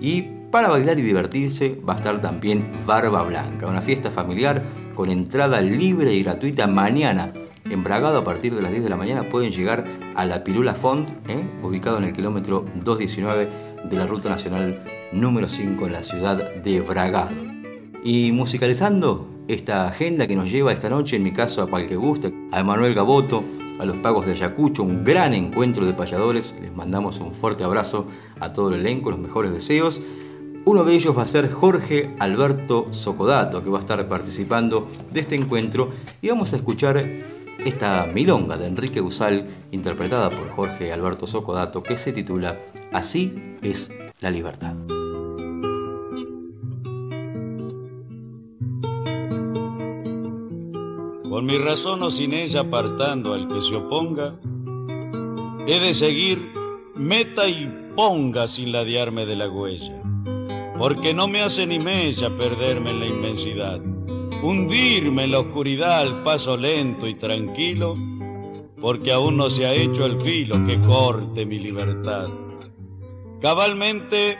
y 0.00 0.22
para 0.50 0.68
bailar 0.68 0.98
y 0.98 1.02
divertirse 1.02 1.78
va 1.88 1.94
a 1.94 1.96
estar 1.96 2.20
también 2.20 2.66
Barba 2.86 3.22
Blanca, 3.22 3.66
una 3.66 3.82
fiesta 3.82 4.10
familiar 4.10 4.62
con 4.94 5.10
entrada 5.10 5.60
libre 5.60 6.12
y 6.12 6.22
gratuita 6.22 6.66
mañana. 6.66 7.32
En 7.70 7.84
Bragado 7.84 8.18
a 8.18 8.24
partir 8.24 8.54
de 8.54 8.62
las 8.62 8.72
10 8.72 8.82
de 8.82 8.90
la 8.90 8.96
mañana 8.96 9.22
pueden 9.22 9.52
llegar 9.52 9.84
a 10.16 10.24
la 10.24 10.42
Pirula 10.42 10.74
Font, 10.74 11.08
¿eh? 11.28 11.44
ubicado 11.62 11.98
en 11.98 12.04
el 12.04 12.12
kilómetro 12.12 12.64
219 12.74 13.48
de 13.88 13.96
la 13.96 14.06
Ruta 14.06 14.28
Nacional 14.28 14.82
número 15.12 15.48
5 15.48 15.86
en 15.86 15.92
la 15.92 16.02
ciudad 16.02 16.54
de 16.54 16.80
Bragado. 16.80 17.30
Y 18.02 18.32
musicalizando 18.32 19.28
esta 19.46 19.88
agenda 19.88 20.26
que 20.26 20.36
nos 20.36 20.50
lleva 20.50 20.72
esta 20.72 20.88
noche, 20.88 21.16
en 21.16 21.22
mi 21.22 21.32
caso 21.32 21.62
a 21.62 21.66
cualquier 21.68 21.98
guste, 21.98 22.32
a 22.50 22.60
Emanuel 22.60 22.94
Gaboto, 22.94 23.44
a 23.80 23.84
los 23.84 23.96
pagos 23.96 24.26
de 24.26 24.32
Ayacucho, 24.32 24.82
un 24.82 25.04
gran 25.04 25.32
encuentro 25.32 25.86
de 25.86 25.94
payadores. 25.94 26.54
Les 26.60 26.74
mandamos 26.74 27.18
un 27.18 27.32
fuerte 27.32 27.64
abrazo 27.64 28.06
a 28.38 28.52
todo 28.52 28.74
el 28.74 28.80
elenco, 28.80 29.10
los 29.10 29.18
mejores 29.18 29.52
deseos. 29.52 30.00
Uno 30.66 30.84
de 30.84 30.94
ellos 30.94 31.16
va 31.16 31.22
a 31.22 31.26
ser 31.26 31.50
Jorge 31.50 32.14
Alberto 32.18 32.88
Socodato, 32.90 33.64
que 33.64 33.70
va 33.70 33.78
a 33.78 33.80
estar 33.80 34.06
participando 34.08 34.86
de 35.10 35.20
este 35.20 35.34
encuentro 35.34 35.90
y 36.20 36.28
vamos 36.28 36.52
a 36.52 36.56
escuchar 36.56 37.02
esta 37.64 38.06
milonga 38.12 38.58
de 38.58 38.66
Enrique 38.66 39.00
Usal, 39.00 39.48
interpretada 39.70 40.28
por 40.28 40.50
Jorge 40.50 40.92
Alberto 40.92 41.26
Socodato, 41.26 41.82
que 41.82 41.96
se 41.96 42.12
titula 42.12 42.58
Así 42.92 43.56
es 43.62 43.90
la 44.20 44.30
libertad. 44.30 44.74
Con 51.40 51.46
mi 51.46 51.56
razón 51.56 52.02
o 52.02 52.10
sin 52.10 52.34
ella 52.34 52.60
apartando 52.60 53.32
al 53.32 53.48
que 53.48 53.62
se 53.62 53.74
oponga, 53.74 54.38
he 55.66 55.80
de 55.80 55.94
seguir 55.94 56.52
meta 56.94 57.48
y 57.48 57.66
ponga 57.96 58.46
sin 58.46 58.72
ladearme 58.72 59.24
de 59.24 59.36
la 59.36 59.48
huella, 59.48 60.02
porque 60.76 61.14
no 61.14 61.28
me 61.28 61.40
hace 61.40 61.66
ni 61.66 61.78
mella 61.78 62.28
perderme 62.36 62.90
en 62.90 63.00
la 63.00 63.06
inmensidad, 63.06 63.80
hundirme 64.42 65.24
en 65.24 65.30
la 65.30 65.38
oscuridad 65.38 66.00
al 66.00 66.22
paso 66.22 66.58
lento 66.58 67.08
y 67.08 67.14
tranquilo, 67.14 67.96
porque 68.78 69.10
aún 69.10 69.38
no 69.38 69.48
se 69.48 69.64
ha 69.64 69.72
hecho 69.72 70.04
el 70.04 70.20
filo 70.20 70.62
que 70.66 70.78
corte 70.82 71.46
mi 71.46 71.58
libertad. 71.58 72.28
Cabalmente 73.40 74.36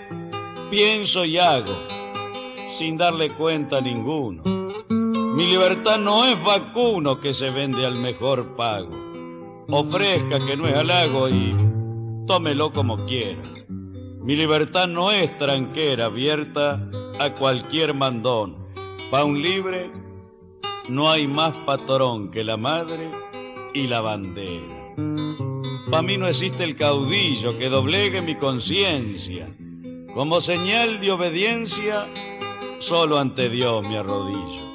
pienso 0.71 1.25
y 1.25 1.39
hago, 1.39 1.73
sin 2.69 2.99
darle 2.99 3.31
cuenta 3.31 3.79
a 3.79 3.81
ninguno. 3.81 4.60
Mi 5.35 5.47
libertad 5.47 5.99
no 5.99 6.27
es 6.27 6.43
vacuno 6.43 7.21
que 7.21 7.33
se 7.35 7.51
vende 7.51 7.87
al 7.87 7.97
mejor 7.97 8.57
pago. 8.57 8.91
Ofrezca 9.69 10.45
que 10.45 10.57
no 10.57 10.67
es 10.67 10.75
halago 10.75 11.29
y 11.29 11.57
tómelo 12.27 12.73
como 12.73 13.07
quiera. 13.07 13.41
Mi 13.69 14.35
libertad 14.35 14.89
no 14.89 15.13
es 15.13 15.39
tranquera 15.39 16.07
abierta 16.07 16.85
a 17.21 17.35
cualquier 17.35 17.95
mandón. 17.95 18.57
Pa' 19.11 19.25
un 19.25 19.41
libre 19.41 19.93
no 20.89 21.09
hay 21.09 21.29
más 21.29 21.55
patrón 21.65 22.33
que 22.33 22.43
la 22.43 22.57
madre 22.57 23.11
y 23.73 23.87
la 23.87 24.01
bandera. 24.01 24.95
Pa' 25.93 26.03
mí 26.03 26.17
no 26.19 26.27
existe 26.27 26.65
el 26.65 26.77
caudillo 26.77 27.57
que 27.57 27.69
doblegue 27.69 28.21
mi 28.21 28.35
conciencia. 28.35 29.49
Como 30.13 30.41
señal 30.41 31.01
de 31.01 31.13
obediencia, 31.13 32.09
solo 32.79 33.19
ante 33.19 33.49
Dios 33.49 33.83
me 33.85 33.97
arrodillo. 33.97 34.71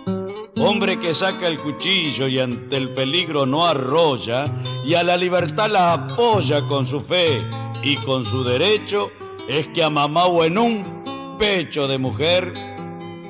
Hombre 0.57 0.97
que 0.99 1.13
saca 1.13 1.47
el 1.47 1.59
cuchillo 1.59 2.27
y 2.27 2.39
ante 2.39 2.77
el 2.77 2.93
peligro 2.93 3.45
no 3.45 3.65
arrolla 3.65 4.45
y 4.85 4.93
a 4.93 5.03
la 5.03 5.17
libertad 5.17 5.69
la 5.69 5.93
apoya 5.93 6.65
con 6.65 6.85
su 6.85 7.01
fe 7.01 7.41
y 7.83 7.97
con 7.97 8.23
su 8.23 8.41
derecho, 8.43 9.11
es 9.49 9.67
que 9.69 9.83
amamao 9.83 10.45
en 10.45 10.57
un 10.57 11.37
pecho 11.37 11.89
de 11.89 11.97
mujer 11.97 12.53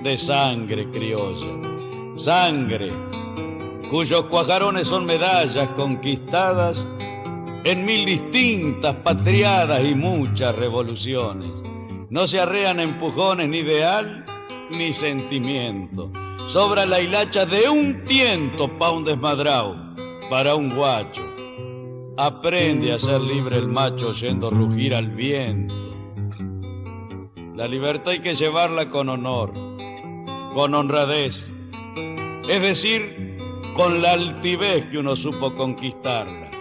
de 0.04 0.18
sangre 0.20 0.88
criolla. 0.92 2.16
Sangre 2.16 2.94
cuyos 3.90 4.26
cuajarones 4.26 4.88
son 4.88 5.06
medallas 5.06 5.70
conquistadas 5.70 6.88
en 7.64 7.86
mil 7.86 8.06
distintas 8.06 8.96
patriadas 8.98 9.84
y 9.84 9.96
muchas 9.96 10.56
revoluciones. 10.56 11.50
No 12.10 12.28
se 12.28 12.40
arrean 12.40 12.80
empujones 12.80 13.50
ni 13.50 13.60
ideal 13.60 14.26
ni 14.70 14.94
sentimiento. 14.94 16.12
Sobra 16.48 16.86
la 16.86 17.02
hilacha 17.02 17.46
de 17.46 17.68
un 17.70 18.06
tiento 18.06 18.68
pa' 18.78 18.92
un 18.92 19.04
desmadrao, 19.04 19.76
para 20.30 20.56
un 20.56 20.76
guacho. 20.76 21.24
Aprende 22.18 22.94
a 22.94 23.00
ser 23.00 23.20
libre 23.20 23.58
el 23.58 23.68
macho 23.68 24.14
yendo 24.14 24.50
rugir 24.50 24.94
al 24.96 25.10
viento. 25.10 25.74
La 27.56 27.68
libertad 27.68 28.14
hay 28.14 28.20
que 28.20 28.34
llevarla 28.34 28.90
con 28.90 29.10
honor, 29.10 29.54
con 30.54 30.74
honradez. 30.76 31.50
Es 32.48 32.62
decir, 32.62 33.38
con 33.76 34.02
la 34.02 34.14
altivez 34.14 34.86
que 34.90 35.00
uno 35.00 35.16
supo 35.16 35.56
conquistarla. 35.56 36.52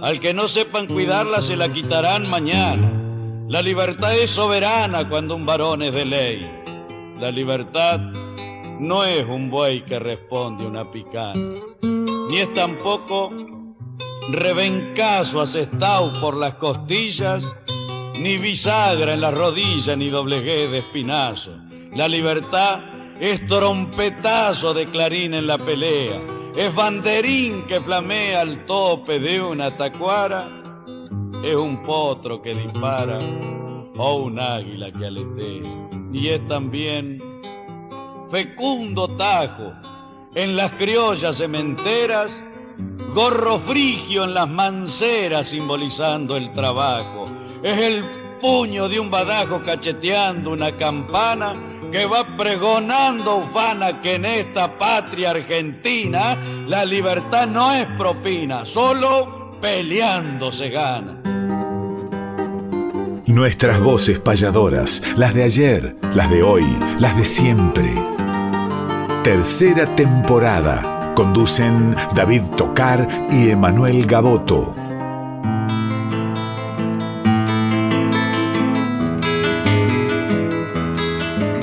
Al 0.00 0.20
que 0.20 0.32
no 0.32 0.48
sepan 0.48 0.86
cuidarla 0.86 1.40
se 1.40 1.56
la 1.56 1.72
quitarán 1.72 2.28
mañana. 2.28 2.90
La 3.48 3.62
libertad 3.62 4.14
es 4.16 4.30
soberana 4.30 5.08
cuando 5.08 5.34
un 5.34 5.44
varón 5.44 5.82
es 5.82 5.92
de 5.92 6.04
ley. 6.04 6.50
La 7.18 7.30
libertad 7.30 8.00
no 8.80 9.04
es 9.04 9.26
un 9.26 9.50
buey 9.50 9.84
que 9.84 9.98
responde 9.98 10.66
una 10.66 10.90
picana, 10.90 11.54
ni 11.82 12.38
es 12.38 12.52
tampoco 12.54 13.30
rebencazo 14.30 15.42
asestado 15.42 16.18
por 16.18 16.34
las 16.34 16.54
costillas, 16.54 17.54
ni 18.18 18.38
bisagra 18.38 19.12
en 19.12 19.20
las 19.20 19.36
rodillas, 19.36 19.98
ni 19.98 20.08
doblegué 20.08 20.66
de 20.68 20.78
espinazo. 20.78 21.58
La 21.92 22.08
libertad 22.08 22.80
es 23.20 23.46
trompetazo 23.46 24.72
de 24.72 24.90
clarín 24.90 25.34
en 25.34 25.46
la 25.46 25.58
pelea, 25.58 26.22
es 26.56 26.74
banderín 26.74 27.66
que 27.66 27.82
flamea 27.82 28.40
al 28.40 28.64
tope 28.64 29.20
de 29.20 29.42
una 29.42 29.76
tacuara, 29.76 30.48
es 31.44 31.54
un 31.54 31.82
potro 31.82 32.40
que 32.40 32.54
dispara 32.54 33.18
o 33.98 34.14
un 34.22 34.40
águila 34.40 34.90
que 34.90 35.04
aletea. 35.04 35.90
Y 36.12 36.28
es 36.28 36.48
también 36.48 37.29
fecundo 38.30 39.08
tajo 39.16 39.72
en 40.34 40.56
las 40.56 40.70
criollas 40.72 41.36
cementeras, 41.36 42.40
gorro 43.12 43.58
frigio 43.58 44.24
en 44.24 44.34
las 44.34 44.48
manceras 44.48 45.48
simbolizando 45.48 46.36
el 46.36 46.52
trabajo. 46.52 47.26
Es 47.62 47.78
el 47.78 48.04
puño 48.40 48.88
de 48.88 49.00
un 49.00 49.10
badajo 49.10 49.62
cacheteando 49.64 50.50
una 50.50 50.76
campana 50.76 51.56
que 51.90 52.06
va 52.06 52.36
pregonando 52.36 53.38
ufana 53.38 54.00
que 54.00 54.14
en 54.14 54.24
esta 54.24 54.78
patria 54.78 55.30
argentina 55.30 56.40
la 56.66 56.84
libertad 56.84 57.48
no 57.48 57.72
es 57.72 57.86
propina, 57.98 58.64
solo 58.64 59.58
peleando 59.60 60.52
se 60.52 60.70
gana. 60.70 61.20
Nuestras 63.26 63.80
voces 63.80 64.18
payadoras, 64.18 65.02
las 65.16 65.34
de 65.34 65.44
ayer, 65.44 65.96
las 66.14 66.30
de 66.30 66.42
hoy, 66.42 66.64
las 66.98 67.16
de 67.16 67.24
siempre. 67.24 68.19
Tercera 69.22 69.84
temporada. 69.96 71.12
Conducen 71.14 71.94
David 72.14 72.40
Tocar 72.56 73.06
y 73.30 73.50
Emanuel 73.50 74.06
Gaboto. 74.06 74.74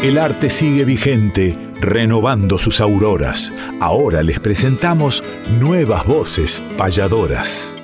El 0.04 0.20
arte 0.20 0.52
sigue 0.52 0.86
vigente, 0.86 1.58
renovando 1.82 2.60
sus 2.60 2.80
auroras. 2.80 3.52
Ahora 3.80 4.22
les 4.22 4.40
presentamos 4.40 5.24
nuevas 5.60 6.06
voces 6.06 6.64
payadoras. 6.78 7.77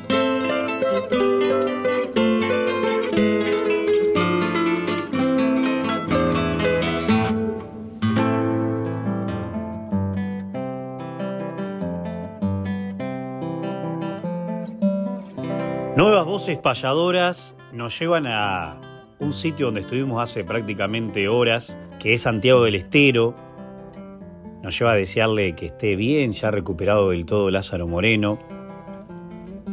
Voces 16.44 16.58
payadoras 16.58 17.56
nos 17.72 17.98
llevan 17.98 18.28
a 18.28 18.82
un 19.20 19.32
sitio 19.32 19.68
donde 19.68 19.80
estuvimos 19.80 20.22
hace 20.22 20.44
prácticamente 20.44 21.30
horas, 21.30 21.78
que 22.00 22.14
es 22.14 22.24
Santiago 22.24 22.66
del 22.66 22.76
Estero. 22.76 23.34
Nos 24.62 24.78
lleva 24.78 24.92
a 24.92 24.96
desearle 24.96 25.56
que 25.56 25.68
esté 25.68 25.96
bien, 25.96 26.34
ya 26.34 26.52
recuperado 26.52 27.12
del 27.12 27.26
todo 27.26 27.50
Lázaro 27.50 27.88
Moreno. 27.88 28.40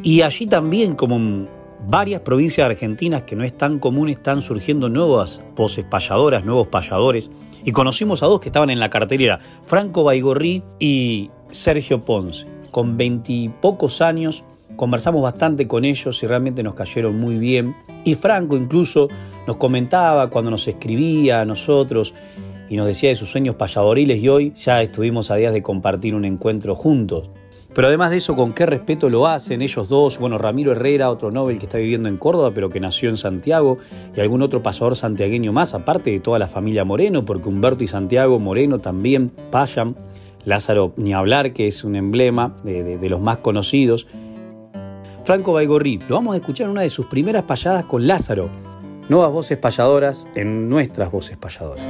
Y 0.04 0.22
allí 0.22 0.46
también, 0.46 0.94
como 0.94 1.16
en 1.16 1.48
varias 1.88 2.20
provincias 2.20 2.70
argentinas 2.70 3.22
que 3.22 3.34
no 3.34 3.42
es 3.42 3.58
tan 3.58 3.80
común, 3.80 4.08
están 4.08 4.40
surgiendo 4.40 4.88
nuevas 4.88 5.42
voces 5.56 5.84
payadoras, 5.84 6.44
nuevos 6.44 6.68
payadores. 6.68 7.32
Y 7.64 7.72
conocimos 7.72 8.22
a 8.22 8.26
dos 8.26 8.38
que 8.38 8.50
estaban 8.50 8.70
en 8.70 8.78
la 8.78 8.90
cartelera, 8.90 9.40
Franco 9.64 10.04
Baigorri 10.04 10.62
y 10.78 11.32
Sergio 11.50 12.04
Ponce. 12.04 12.46
Con 12.70 12.96
veintipocos 12.96 14.00
años 14.02 14.44
conversamos 14.80 15.20
bastante 15.20 15.68
con 15.68 15.84
ellos 15.84 16.22
y 16.22 16.26
realmente 16.26 16.62
nos 16.62 16.74
cayeron 16.74 17.20
muy 17.20 17.36
bien. 17.36 17.76
Y 18.02 18.14
Franco 18.14 18.56
incluso 18.56 19.08
nos 19.46 19.58
comentaba 19.58 20.30
cuando 20.30 20.50
nos 20.50 20.66
escribía 20.66 21.42
a 21.42 21.44
nosotros 21.44 22.14
y 22.70 22.76
nos 22.76 22.86
decía 22.86 23.10
de 23.10 23.14
sus 23.14 23.30
sueños 23.30 23.56
payadoriles 23.56 24.22
y 24.22 24.30
hoy 24.30 24.54
ya 24.56 24.80
estuvimos 24.80 25.30
a 25.30 25.36
días 25.36 25.52
de 25.52 25.62
compartir 25.62 26.14
un 26.14 26.24
encuentro 26.24 26.74
juntos. 26.74 27.28
Pero 27.74 27.88
además 27.88 28.10
de 28.10 28.16
eso, 28.16 28.34
con 28.34 28.54
qué 28.54 28.64
respeto 28.64 29.10
lo 29.10 29.26
hacen 29.26 29.60
ellos 29.60 29.86
dos, 29.86 30.18
bueno, 30.18 30.38
Ramiro 30.38 30.72
Herrera, 30.72 31.10
otro 31.10 31.30
Nobel 31.30 31.58
que 31.58 31.66
está 31.66 31.76
viviendo 31.76 32.08
en 32.08 32.16
Córdoba, 32.16 32.52
pero 32.54 32.70
que 32.70 32.80
nació 32.80 33.10
en 33.10 33.18
Santiago, 33.18 33.76
y 34.16 34.20
algún 34.20 34.40
otro 34.40 34.62
pasador 34.62 34.96
santiagueño 34.96 35.52
más, 35.52 35.74
aparte 35.74 36.10
de 36.10 36.20
toda 36.20 36.38
la 36.38 36.48
familia 36.48 36.86
Moreno, 36.86 37.26
porque 37.26 37.50
Humberto 37.50 37.84
y 37.84 37.86
Santiago 37.86 38.38
Moreno 38.38 38.78
también 38.78 39.30
payan. 39.50 39.94
Lázaro, 40.44 40.92
ni 40.96 41.12
hablar, 41.12 41.52
que 41.52 41.66
es 41.66 41.84
un 41.84 41.96
emblema 41.96 42.56
de, 42.64 43.08
los 43.08 43.20
más 43.20 43.38
conocidos. 43.38 44.06
Franco 45.24 45.52
Baigorri, 45.52 45.98
lo 46.08 46.16
vamos 46.16 46.34
a 46.34 46.38
escuchar 46.38 46.66
en 46.66 46.72
una 46.72 46.82
de 46.82 46.90
sus 46.90 47.06
primeras 47.06 47.44
payadas 47.44 47.84
con 47.84 48.06
Lázaro. 48.06 48.48
Nuevas 49.08 49.30
voces 49.30 49.58
payadoras 49.58 50.26
en 50.34 50.68
nuestras 50.68 51.10
voces 51.10 51.36
payadoras. 51.36 51.84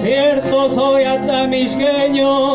Cierto 0.00 0.68
soy 0.68 1.04
atamisqueño, 1.04 2.54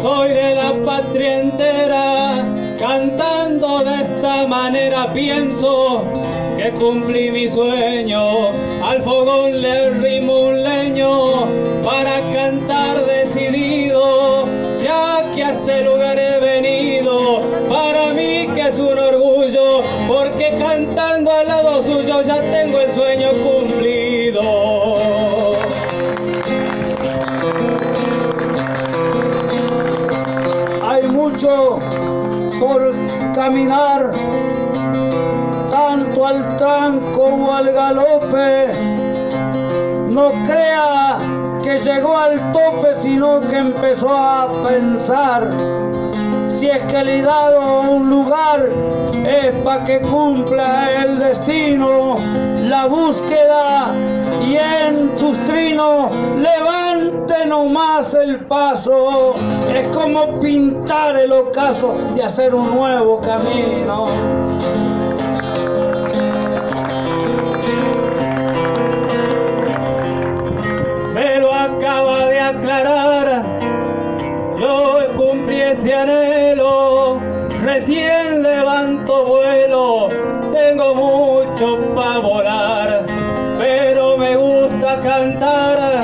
soy 0.00 0.28
de 0.28 0.54
la 0.54 0.80
patria 0.84 1.40
entera, 1.40 2.44
cantando 2.78 3.84
de 3.84 4.02
esta 4.02 4.46
manera 4.46 5.12
pienso 5.12 6.04
que 6.58 6.72
cumplí 6.72 7.30
mi 7.30 7.48
sueño. 7.48 8.48
Al 8.82 9.00
fogón 9.02 9.62
le 9.62 9.90
rimo 9.90 10.40
un 10.48 10.62
leño 10.64 11.44
para 11.84 12.20
cantar 12.32 13.06
decidido, 13.06 14.44
ya 14.82 15.30
que 15.32 15.44
a 15.44 15.52
este 15.52 15.82
lugar 15.82 16.18
he 16.18 16.40
venido. 16.40 17.42
Para 17.70 18.12
mí 18.12 18.48
que 18.54 18.68
es 18.68 18.78
un 18.80 18.98
orgullo, 18.98 19.82
porque 20.08 20.50
cantando 20.58 21.30
al 21.30 21.46
lado 21.46 21.82
suyo 21.82 22.22
ya 22.22 22.40
tengo 22.40 22.80
el 22.80 22.92
sueño 22.92 23.28
cumplido. 23.44 24.96
Hay 30.82 31.02
mucho 31.10 31.78
por 32.58 32.92
caminar, 33.32 34.10
al 36.26 36.56
tranco 36.56 37.12
como 37.12 37.54
al 37.54 37.72
galope. 37.72 38.70
No 40.08 40.28
crea 40.44 41.18
que 41.62 41.78
llegó 41.78 42.16
al 42.16 42.52
tope, 42.52 42.94
sino 42.94 43.40
que 43.40 43.58
empezó 43.58 44.10
a 44.10 44.48
pensar. 44.66 45.48
Si 46.48 46.68
es 46.68 46.82
que 46.84 47.04
le 47.04 47.18
he 47.18 47.22
dado 47.22 47.82
un 47.90 48.10
lugar, 48.10 48.68
es 49.12 49.52
para 49.62 49.84
que 49.84 50.00
cumpla 50.00 51.04
el 51.04 51.18
destino, 51.18 52.16
la 52.64 52.86
búsqueda 52.86 53.94
y 54.44 54.56
en 54.56 55.16
sus 55.16 55.38
trinos 55.46 56.10
levante 56.36 57.46
nomás 57.46 58.14
el 58.14 58.40
paso. 58.46 59.34
Es 59.72 59.86
como 59.96 60.40
pintar 60.40 61.16
el 61.16 61.32
ocaso 61.32 61.94
de 62.14 62.24
hacer 62.24 62.54
un 62.54 62.74
nuevo 62.74 63.20
camino. 63.20 64.47
Acaba 71.68 72.26
de 72.26 72.40
aclarar. 72.40 73.42
Yo 74.58 74.98
cumplí 75.16 75.60
ese 75.60 75.94
anhelo, 75.94 77.20
recién 77.62 78.42
levanto 78.42 79.24
vuelo, 79.24 80.08
tengo 80.52 80.94
mucho 80.94 81.76
para 81.94 82.18
volar, 82.18 83.04
pero 83.58 84.16
me 84.16 84.36
gusta 84.36 85.00
cantar 85.00 86.00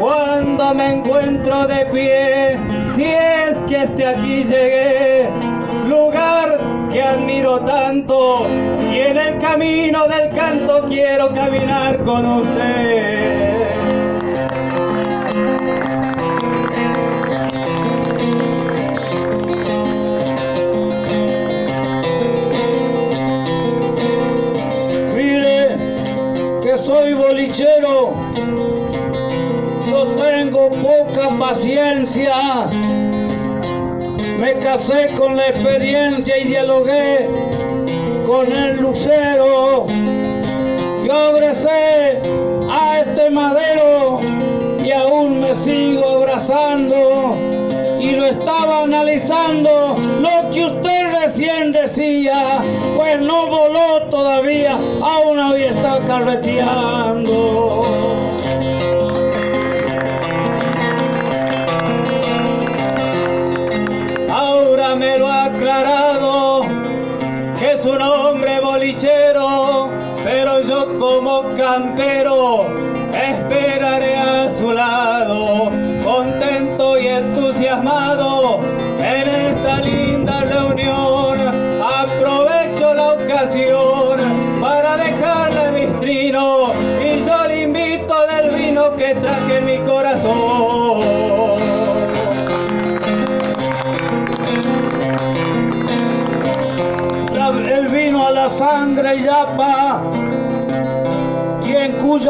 cuando 0.00 0.74
me 0.74 0.94
encuentro 0.94 1.66
de 1.66 1.84
pie, 1.86 2.50
si 2.88 3.04
es 3.04 3.62
que 3.64 3.82
este 3.82 4.06
aquí 4.06 4.42
llegué, 4.42 5.28
lugar 5.86 6.58
que 6.90 7.02
admiro 7.02 7.60
tanto, 7.60 8.46
y 8.90 9.00
en 9.00 9.18
el 9.18 9.38
camino 9.38 10.06
del 10.06 10.30
canto 10.30 10.84
quiero 10.86 11.28
caminar 11.28 11.98
con 12.04 12.24
usted. 12.24 13.47
Bolichero, 27.38 28.14
yo 29.88 30.04
tengo 30.16 30.70
poca 30.70 31.28
paciencia. 31.38 32.66
Me 34.40 34.54
casé 34.54 35.10
con 35.16 35.36
la 35.36 35.48
experiencia 35.48 36.36
y 36.36 36.44
dialogué 36.48 37.28
con 38.26 38.50
el 38.50 38.78
lucero. 38.78 39.86
Yo 41.04 41.12
abracé 41.12 42.20
a 42.70 42.98
este 43.00 43.30
madero 43.30 44.18
y 44.84 44.90
aún 44.90 45.40
me 45.40 45.54
sigo 45.54 46.08
abrazando 46.08 47.36
y 48.00 48.12
lo 48.12 48.26
estaba 48.26 48.82
analizando 48.82 49.96
lo 50.20 50.50
que 50.50 50.64
usted 50.64 51.12
recién 51.22 51.72
decía, 51.72 52.60
pues 52.96 53.20
no 53.20 53.46
voló 53.46 54.02
todavía, 54.10 54.77
aún 55.08 55.38
hoy 55.38 55.62
está 55.62 56.00
carreteando. 56.04 57.82
Ahora 64.30 64.94
me 64.94 65.18
lo 65.18 65.28
ha 65.28 65.44
aclarado 65.44 66.60
que 67.58 67.72
es 67.72 67.84
un 67.84 68.00
hombre 68.00 68.60
bolichero, 68.60 69.88
pero 70.24 70.60
yo 70.62 70.98
como 70.98 71.42
campero 71.56 72.60
esperaré 73.12 74.16
a 74.16 74.48
su 74.48 74.70
lado, 74.72 75.70
contento 76.04 76.98
y 77.00 77.06
entusiasmado 77.06 78.07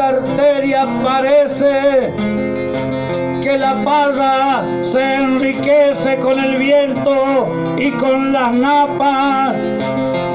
arteria 0.09 0.87
parece 1.03 2.13
que 3.43 3.57
la 3.57 3.83
parra 3.83 4.65
se 4.81 5.15
enriquece 5.15 6.17
con 6.17 6.39
el 6.39 6.57
viento 6.57 7.75
y 7.77 7.91
con 7.91 8.33
las 8.33 8.51
napas 8.51 9.57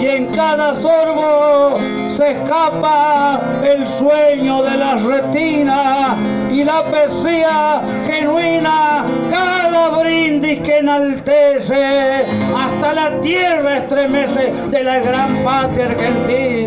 y 0.00 0.06
en 0.06 0.26
cada 0.26 0.74
sorbo 0.74 1.74
se 2.08 2.32
escapa 2.32 3.40
el 3.64 3.86
sueño 3.86 4.62
de 4.62 4.76
las 4.76 5.02
retinas 5.02 6.16
y 6.52 6.62
la 6.62 6.84
poesía 6.84 7.82
genuina 8.06 9.04
cada 9.30 9.88
brindis 9.98 10.60
que 10.60 10.78
enaltece 10.78 12.24
hasta 12.56 12.94
la 12.94 13.20
tierra 13.20 13.78
estremece 13.78 14.52
de 14.70 14.84
la 14.84 14.98
gran 15.00 15.42
patria 15.42 15.86
argentina 15.86 16.63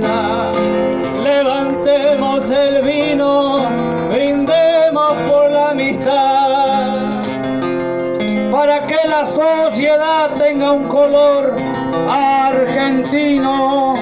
El 2.00 2.82
vino, 2.84 3.58
brindemos 4.10 5.14
por 5.28 5.52
la 5.52 5.72
amistad. 5.72 7.22
para 8.52 8.86
que 8.86 9.08
la 9.08 9.26
sociedad 9.26 10.30
tenga 10.38 10.72
un 10.72 10.88
color 10.88 11.56
argentino. 12.08 13.94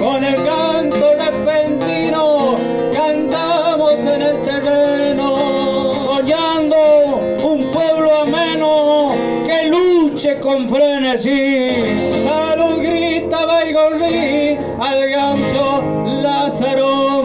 Con 0.00 0.24
el 0.24 0.36
canto 0.36 1.10
repentino 1.18 2.54
cantamos 2.94 3.94
en 3.94 4.22
el 4.22 4.40
terreno. 4.42 5.92
Soñando 6.04 7.20
un 7.44 7.70
pueblo 7.72 8.22
ameno 8.22 9.10
que 9.44 9.68
luche 9.68 10.38
con 10.40 10.68
frenesí. 10.68 11.68
Salud 12.22 12.80
grita 12.80 13.44
Baigorri 13.44 14.58
al 14.80 15.10
gaucho 15.10 15.82
Lázaro 16.06 17.19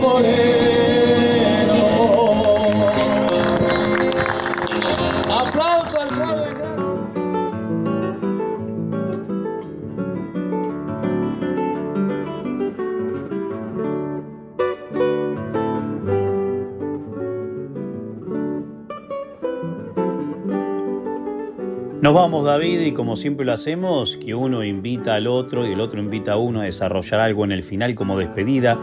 Nos 22.06 22.14
vamos, 22.14 22.46
David, 22.46 22.82
y 22.82 22.92
como 22.92 23.16
siempre 23.16 23.48
lo 23.48 23.52
hacemos, 23.52 24.16
que 24.16 24.36
uno 24.36 24.64
invita 24.64 25.16
al 25.16 25.26
otro 25.26 25.68
y 25.68 25.72
el 25.72 25.82
otro 25.82 26.00
invita 26.00 26.34
a 26.34 26.38
uno 26.38 26.62
a 26.62 26.66
desarrollar 26.66 27.20
algo 27.20 27.44
en 27.46 27.52
el 27.52 27.64
final 27.64 27.96
como 27.96 28.16
despedida. 28.16 28.78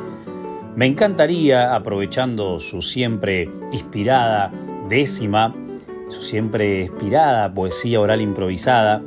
Me 0.75 0.87
encantaría, 0.87 1.75
aprovechando 1.75 2.59
su 2.59 2.81
siempre 2.81 3.51
inspirada 3.73 4.51
décima, 4.89 5.55
su 6.09 6.23
siempre 6.23 6.83
inspirada 6.83 7.53
poesía 7.53 8.01
oral 8.01 8.23
improvisada, 8.23 9.03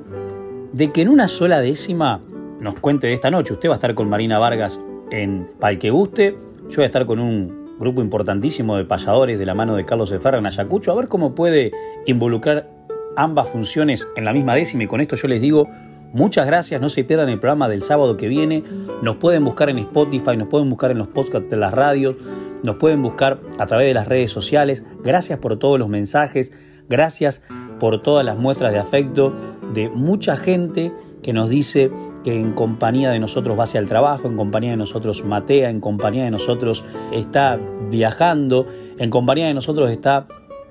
de 0.74 0.91
que 0.91 1.01
en 1.01 1.09
una 1.09 1.28
sola 1.28 1.61
décima 1.61 2.22
nos 2.59 2.76
cuente 2.76 3.07
de 3.07 3.13
esta 3.13 3.32
noche. 3.32 3.53
Usted 3.53 3.70
va 3.70 3.74
a 3.74 3.78
estar 3.78 3.95
con 3.95 4.09
Marina 4.09 4.38
Vargas 4.38 4.80
en 5.09 5.49
Palque 5.59 5.89
Guste, 5.89 6.38
yo 6.70 6.76
voy 6.78 6.84
a 6.84 6.88
estar 6.88 7.07
con 7.07 7.20
un 7.20 7.78
grupo 7.80 8.01
importantísimo 8.01 8.78
de 8.78 8.86
payadores 8.86 9.39
de 9.39 9.45
la 9.45 9.55
mano 9.55 9.76
de 9.76 9.86
Carlos 9.86 10.11
Eferra 10.11 10.38
en 10.38 10.45
Ayacucho, 10.45 10.91
a 10.91 10.95
ver 10.95 11.07
cómo 11.07 11.34
puede 11.34 11.72
involucrar 12.05 12.70
ambas 13.16 13.49
funciones 13.49 14.07
en 14.16 14.26
la 14.26 14.34
misma 14.34 14.53
décima. 14.53 14.84
Y 14.84 14.88
con 14.88 15.01
esto 15.01 15.16
yo 15.16 15.28
les 15.28 15.41
digo 15.41 15.68
Muchas 16.14 16.45
gracias, 16.47 16.80
no 16.80 16.89
se 16.89 17.03
pierdan 17.03 17.30
el 17.30 17.39
programa 17.39 17.68
del 17.68 17.82
sábado 17.82 18.18
que 18.18 18.28
viene. 18.28 18.64
Nos 19.01 19.18
pueden 19.18 19.43
buscar 19.43 19.70
en 19.70 19.80
Spotify, 19.80 20.38
nos 20.38 20.47
pueden 20.47 20.70
buscar 20.70 20.91
en 20.91 20.97
los 20.97 21.08
podcasts 21.08 21.49
de 21.49 21.58
las 21.58 21.74
radios, 21.74 22.16
nos 22.64 22.76
pueden 22.76 23.01
buscar 23.01 23.41
a 23.60 23.66
través 23.66 23.88
de 23.88 23.93
las 23.93 24.08
redes 24.08 24.32
sociales. 24.32 24.84
Gracias 25.03 25.39
por 25.39 25.58
todos 25.58 25.78
los 25.78 25.89
mensajes, 25.89 26.53
gracias 26.88 27.43
por 27.80 28.01
todas 28.01 28.26
las 28.26 28.38
muestras 28.38 28.72
de 28.72 28.80
afecto 28.80 29.34
de 29.74 29.89
mucha 29.89 30.38
gente 30.38 30.93
que 31.22 31.34
nos 31.34 31.49
dice 31.49 31.91
que 32.24 32.39
en 32.39 32.53
compañía 32.53 33.12
de 33.12 33.20
nosotros 33.20 33.58
va 33.58 33.64
hacia 33.64 33.80
el 33.80 33.88
trabajo, 33.88 34.28
en 34.28 34.38
compañía 34.38 34.72
de 34.72 34.78
nosotros 34.78 35.24
matea, 35.26 35.70
en 35.70 35.80
compañía 35.80 36.24
de 36.24 36.32
nosotros 36.32 36.86
está 37.12 37.60
viajando, 37.89 38.68
en 38.97 39.10
compañía 39.10 39.47
de 39.47 39.53
nosotros 39.53 39.89
está 39.89 40.28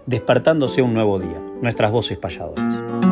despertándose 0.06 0.82
un 0.82 0.94
nuevo 0.94 1.18
día. 1.18 1.42
Nuestras 1.60 1.90
voces 1.90 2.18
payadoras. 2.18 3.03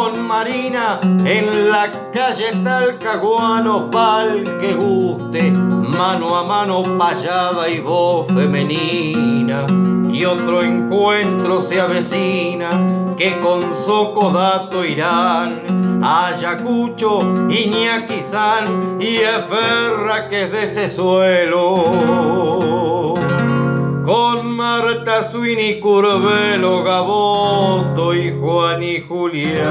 Con 0.00 0.26
Marina 0.26 0.98
en 1.02 1.70
la 1.70 1.90
calle 2.10 2.52
Talcahuano, 2.64 3.90
pa'l 3.90 4.44
que 4.58 4.72
guste, 4.72 5.50
mano 5.50 6.36
a 6.36 6.42
mano 6.42 6.82
payada 6.96 7.68
y 7.68 7.80
voz 7.80 8.26
femenina. 8.28 9.66
Y 10.10 10.24
otro 10.24 10.62
encuentro 10.62 11.60
se 11.60 11.78
avecina, 11.82 12.70
que 13.18 13.38
con 13.40 13.74
Socodato 13.74 14.86
irán 14.86 16.00
Ayacucho, 16.02 17.20
Iñaki-san 17.50 18.96
y 18.98 19.16
Eferra 19.16 20.30
que 20.30 20.44
es 20.44 20.52
de 20.52 20.62
ese 20.64 20.88
suelo 20.88 22.59
con 24.10 24.50
Marta 24.56 25.22
Suini, 25.22 25.78
Curvelo, 25.78 26.82
Gaboto 26.82 28.12
y 28.12 28.32
Juan 28.32 28.82
y 28.82 28.98
Julián. 29.02 29.70